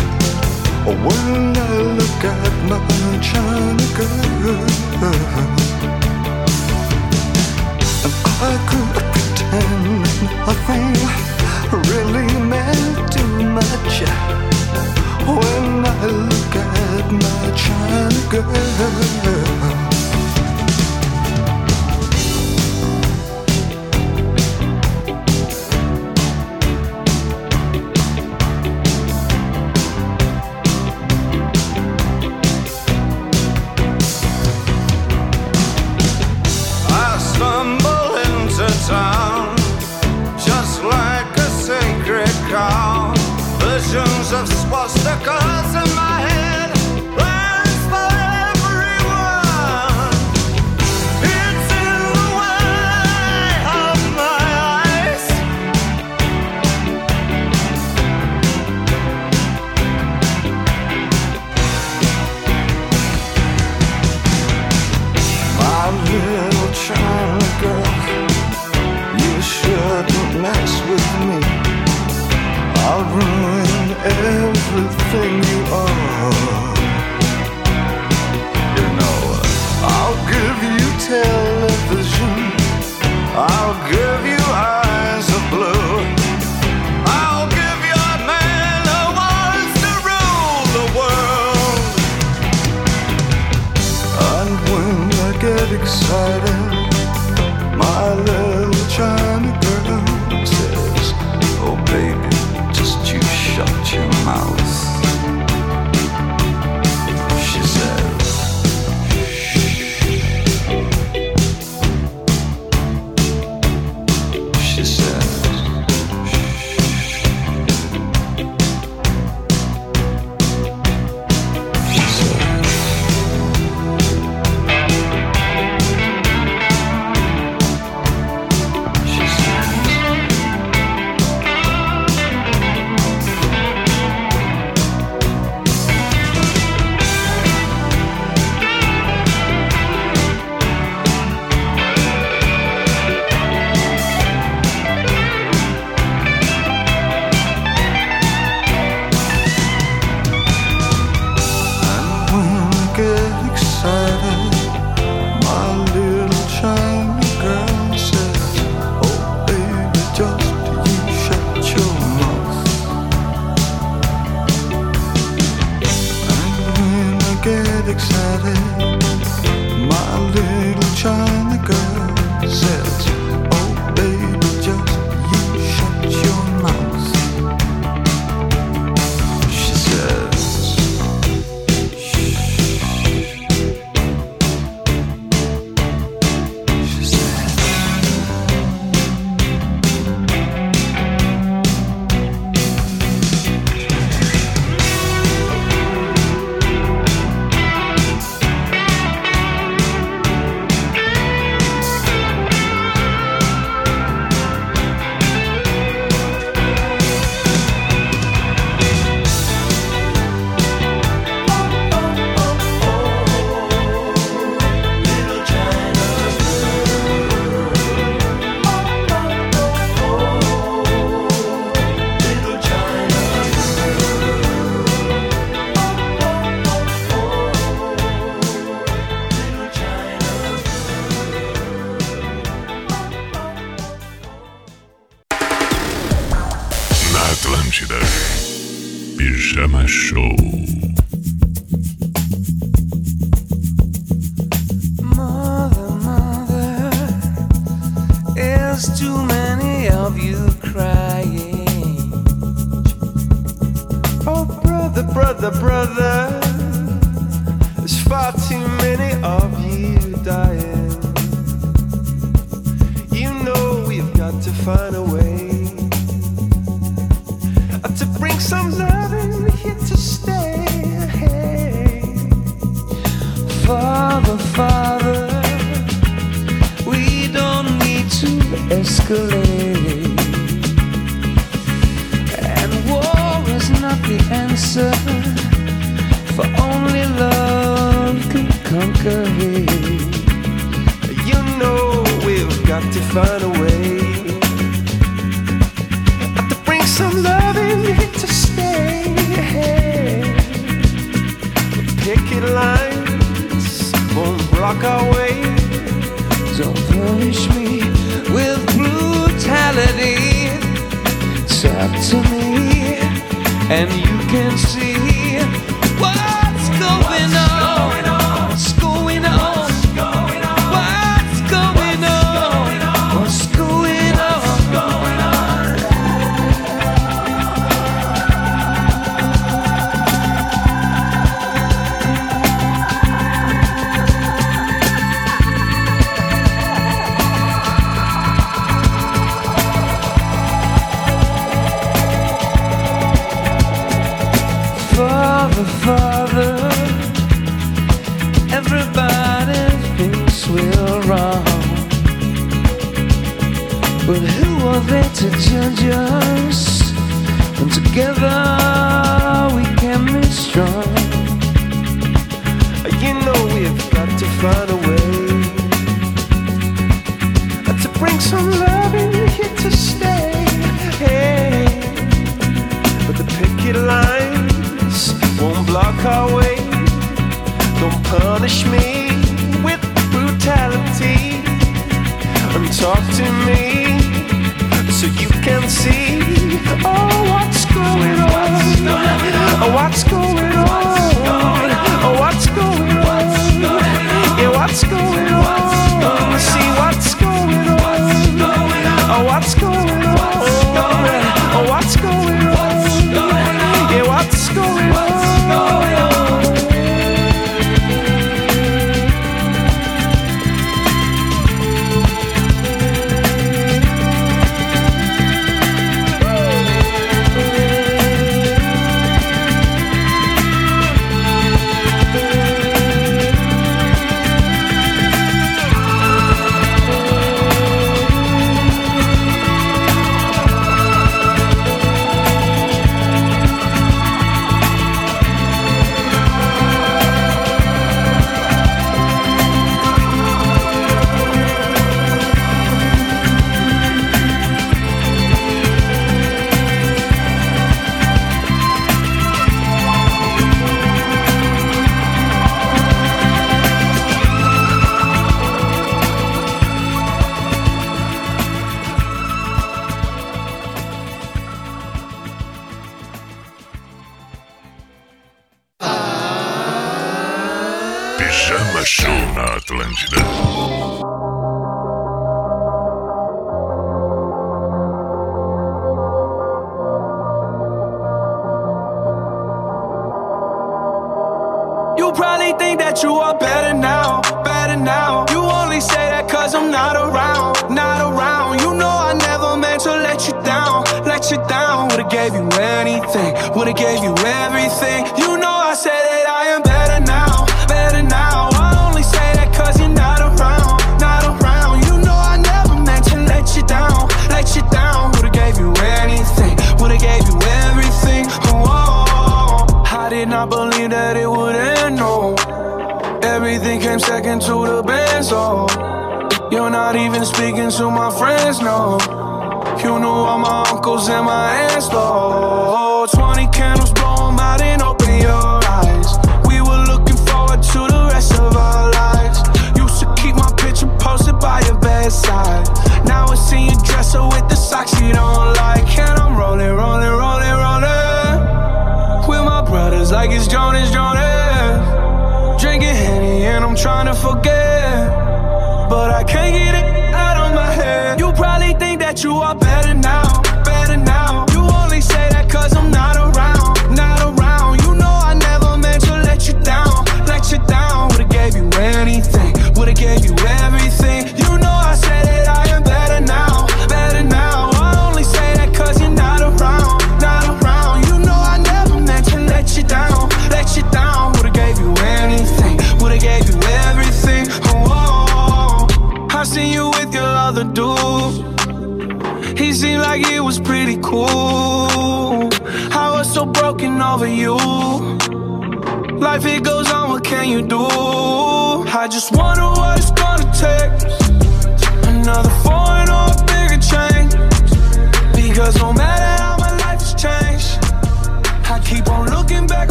When 0.91 1.55
I 1.55 1.81
look 1.97 2.23
at 2.25 2.53
my 2.69 2.77
China 3.21 3.87
girl, 3.95 4.67
I 8.41 8.53
could 8.69 8.91
pretend 9.13 10.03
nothing 10.45 10.91
really 11.91 12.29
meant 12.51 13.11
too 13.11 13.31
much. 13.57 13.95
When 15.25 15.85
I 15.85 16.05
look 16.07 16.55
at 16.55 17.07
my 17.09 17.41
China 17.55 18.21
girl. 19.23 19.90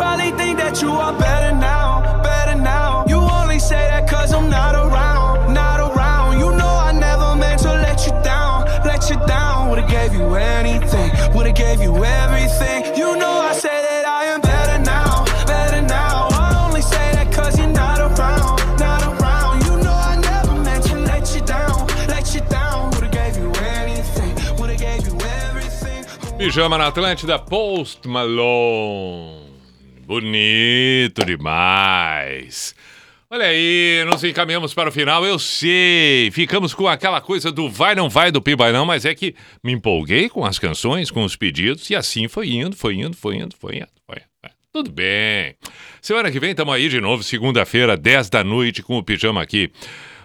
Probably 0.00 0.30
think 0.40 0.56
that 0.56 0.80
you 0.80 0.90
are 0.92 1.12
better 1.18 1.52
now, 1.54 2.22
better 2.22 2.56
now. 2.56 3.04
You 3.06 3.18
only 3.18 3.58
say 3.58 3.82
that 3.92 4.08
cause 4.08 4.32
I'm 4.32 4.48
not 4.48 4.74
around, 4.74 5.52
not 5.52 5.78
around. 5.78 6.38
You 6.40 6.48
know 6.60 6.72
I 6.88 6.92
never 6.92 7.36
meant 7.36 7.60
to 7.66 7.72
let 7.86 8.06
you 8.06 8.12
down, 8.24 8.64
let 8.90 9.10
you 9.10 9.16
down. 9.26 9.68
Would've 9.68 9.90
gave 9.90 10.14
you 10.14 10.26
anything, 10.36 11.10
would've 11.34 11.54
gave 11.54 11.82
you 11.82 11.92
everything. 12.02 12.96
You 12.96 13.08
know 13.20 13.34
I 13.50 13.52
say 13.52 13.68
that. 13.68 13.90
Pijama 26.50 26.78
na 26.78 26.86
Atlântida, 26.86 27.38
Post 27.38 28.06
Malone. 28.06 29.39
Bonito 30.10 31.24
demais. 31.24 32.74
Olha 33.30 33.44
aí, 33.44 34.04
nos 34.04 34.24
encaminhamos 34.24 34.74
para 34.74 34.88
o 34.88 34.92
final, 34.92 35.24
eu 35.24 35.38
sei. 35.38 36.32
Ficamos 36.32 36.74
com 36.74 36.88
aquela 36.88 37.20
coisa 37.20 37.52
do 37.52 37.70
vai 37.70 37.94
não 37.94 38.08
vai 38.08 38.32
do 38.32 38.42
Piba 38.42 38.72
não, 38.72 38.84
mas 38.84 39.04
é 39.04 39.14
que 39.14 39.36
me 39.62 39.70
empolguei 39.70 40.28
com 40.28 40.44
as 40.44 40.58
canções, 40.58 41.12
com 41.12 41.22
os 41.22 41.36
pedidos 41.36 41.88
e 41.90 41.94
assim 41.94 42.26
foi 42.26 42.50
indo, 42.50 42.74
foi 42.74 42.96
indo, 42.96 43.16
foi 43.16 43.36
indo, 43.36 43.54
foi 43.56 43.76
indo, 43.76 43.86
foi 44.04 44.16
indo. 44.16 44.24
É, 44.42 44.50
Tudo 44.72 44.90
bem. 44.90 45.54
Semana 46.02 46.32
que 46.32 46.40
vem 46.40 46.50
estamos 46.50 46.74
aí 46.74 46.88
de 46.88 47.00
novo, 47.00 47.22
segunda-feira, 47.22 47.96
10 47.96 48.30
da 48.30 48.42
noite, 48.42 48.82
com 48.82 48.98
o 48.98 49.04
Pijama 49.04 49.40
aqui. 49.40 49.70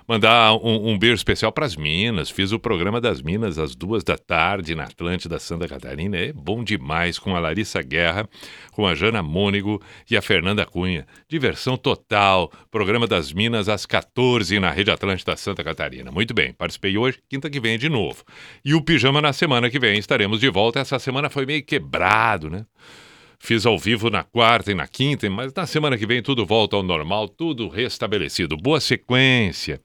Mandar 0.08 0.54
um, 0.56 0.90
um 0.90 0.98
beijo 0.98 1.16
especial 1.16 1.52
para 1.52 1.66
as 1.66 1.76
Minas. 1.76 2.30
Fiz 2.30 2.52
o 2.52 2.60
programa 2.60 3.02
das 3.02 3.22
Minas 3.22 3.58
às 3.58 3.76
duas 3.76 4.04
da 4.04 4.16
tarde 4.16 4.76
na 4.76 4.84
Atlântida 4.84 5.40
Santa 5.40 5.68
Catarina. 5.68 6.16
É 6.16 6.32
bom 6.32 6.64
demais 6.64 7.18
com 7.18 7.36
a 7.36 7.40
Larissa 7.40 7.82
Guerra, 7.82 8.30
com 8.72 8.86
a 8.86 8.94
Jana 8.94 9.24
Mônigo 9.24 9.82
e 10.10 10.16
a 10.16 10.22
Fernanda 10.22 10.64
Cunha. 10.66 11.08
Diversão 11.28 11.76
total. 11.76 12.52
Programa 12.70 13.08
das 13.08 13.34
Minas 13.34 13.68
às 13.68 13.86
14 13.86 14.60
na 14.60 14.70
Rede 14.70 14.92
Atlântida 14.92 15.36
Santa 15.36 15.64
Catarina. 15.64 16.12
Muito 16.12 16.34
bem, 16.34 16.54
participei 16.54 16.98
hoje, 16.98 17.20
quinta 17.28 17.50
que 17.50 17.60
vem 17.60 17.80
de 17.80 17.90
novo. 17.90 18.24
E 18.64 18.76
o 18.76 18.82
Pijama 18.82 19.22
na 19.22 19.34
semana 19.34 19.70
que 19.70 19.80
vem. 19.80 19.98
Estaremos 19.98 20.40
de 20.40 20.50
volta. 20.50 20.80
Essa 20.80 21.00
semana 21.00 21.30
foi 21.32 21.48
meio 21.48 21.64
quebrado, 21.64 22.50
né? 22.50 22.66
Fiz 23.46 23.64
ao 23.64 23.78
vivo 23.78 24.10
na 24.10 24.24
quarta 24.24 24.72
e 24.72 24.74
na 24.74 24.88
quinta, 24.88 25.30
mas 25.30 25.54
na 25.54 25.68
semana 25.68 26.00
que 26.00 26.08
vem 26.08 26.20
tudo 26.20 26.48
volta 26.48 26.76
ao 26.76 26.82
normal, 26.82 27.30
tudo 27.30 27.68
restabelecido. 27.68 28.58
Boa 28.58 28.80
sequência. 28.80 29.80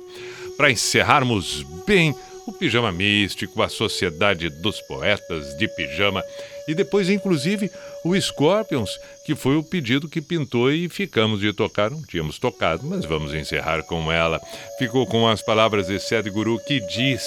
para 0.57 0.73
encerrarmos 0.73 1.63
bem 1.87 2.13
o 2.45 2.53
Pijama 2.53 2.91
Místico, 2.91 3.63
a 3.63 3.69
Sociedade 3.69 4.49
dos 4.61 4.81
Poetas 4.81 5.57
de 5.57 5.69
Pijama 5.69 6.21
e 6.67 6.75
depois, 6.75 7.09
inclusive, 7.09 7.71
o 8.05 8.21
Scorpions, 8.21 8.91
que 9.25 9.37
foi 9.37 9.55
o 9.55 9.63
pedido 9.63 10.09
que 10.09 10.21
pintou 10.21 10.73
e 10.73 10.89
ficamos 10.89 11.39
de 11.39 11.53
tocar. 11.53 11.89
Não 11.89 12.03
tínhamos 12.03 12.41
tocado, 12.41 12.85
mas 12.85 13.05
vamos 13.05 13.33
encerrar 13.33 13.85
com 13.85 14.11
ela. 14.11 14.41
Ficou 14.81 15.07
com 15.07 15.29
as 15.29 15.41
palavras 15.43 15.87
de 15.87 16.01
Sadhguru 16.01 16.59
que 16.67 16.81
diz. 16.89 17.23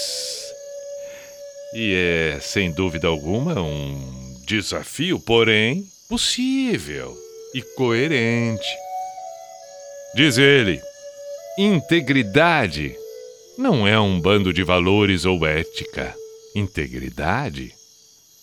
E 1.73 1.93
é, 1.93 2.39
sem 2.41 2.69
dúvida 2.69 3.07
alguma, 3.07 3.61
um 3.61 4.41
desafio, 4.45 5.21
porém 5.21 5.85
possível 6.09 7.15
e 7.53 7.61
coerente. 7.75 8.67
Diz 10.15 10.37
ele: 10.37 10.81
integridade 11.57 12.95
não 13.57 13.87
é 13.87 13.99
um 13.99 14.19
bando 14.19 14.53
de 14.53 14.63
valores 14.63 15.25
ou 15.25 15.45
ética. 15.45 16.15
Integridade 16.55 17.73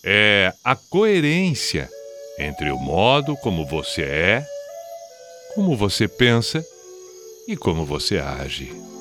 é 0.04 0.52
a 0.64 0.74
coerência 0.76 1.88
entre 2.38 2.70
o 2.70 2.78
modo 2.78 3.36
como 3.36 3.64
você 3.66 4.02
é, 4.02 4.46
como 5.54 5.76
você 5.76 6.08
pensa 6.08 6.64
e 7.46 7.56
como 7.56 7.84
você 7.84 8.18
age. 8.18 8.91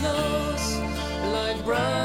Close, 0.00 0.78
like 1.32 1.64
brothers? 1.64 1.97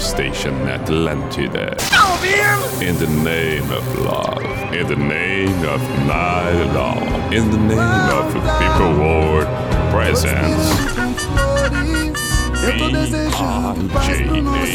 station 0.00 0.54
Atlantide. 0.66 1.78
In 2.82 2.96
the 2.98 3.06
name 3.06 3.70
of 3.70 3.98
love, 3.98 4.42
in 4.72 4.86
the 4.86 4.96
name 4.96 5.64
of 5.64 5.80
my 6.06 6.50
love, 6.72 7.32
in 7.32 7.50
the 7.50 7.58
name 7.58 7.78
of 7.78 8.32
people 8.60 8.94
world 8.98 9.46
presence. 9.90 10.74
B-I-J-A-N-A 12.62 14.70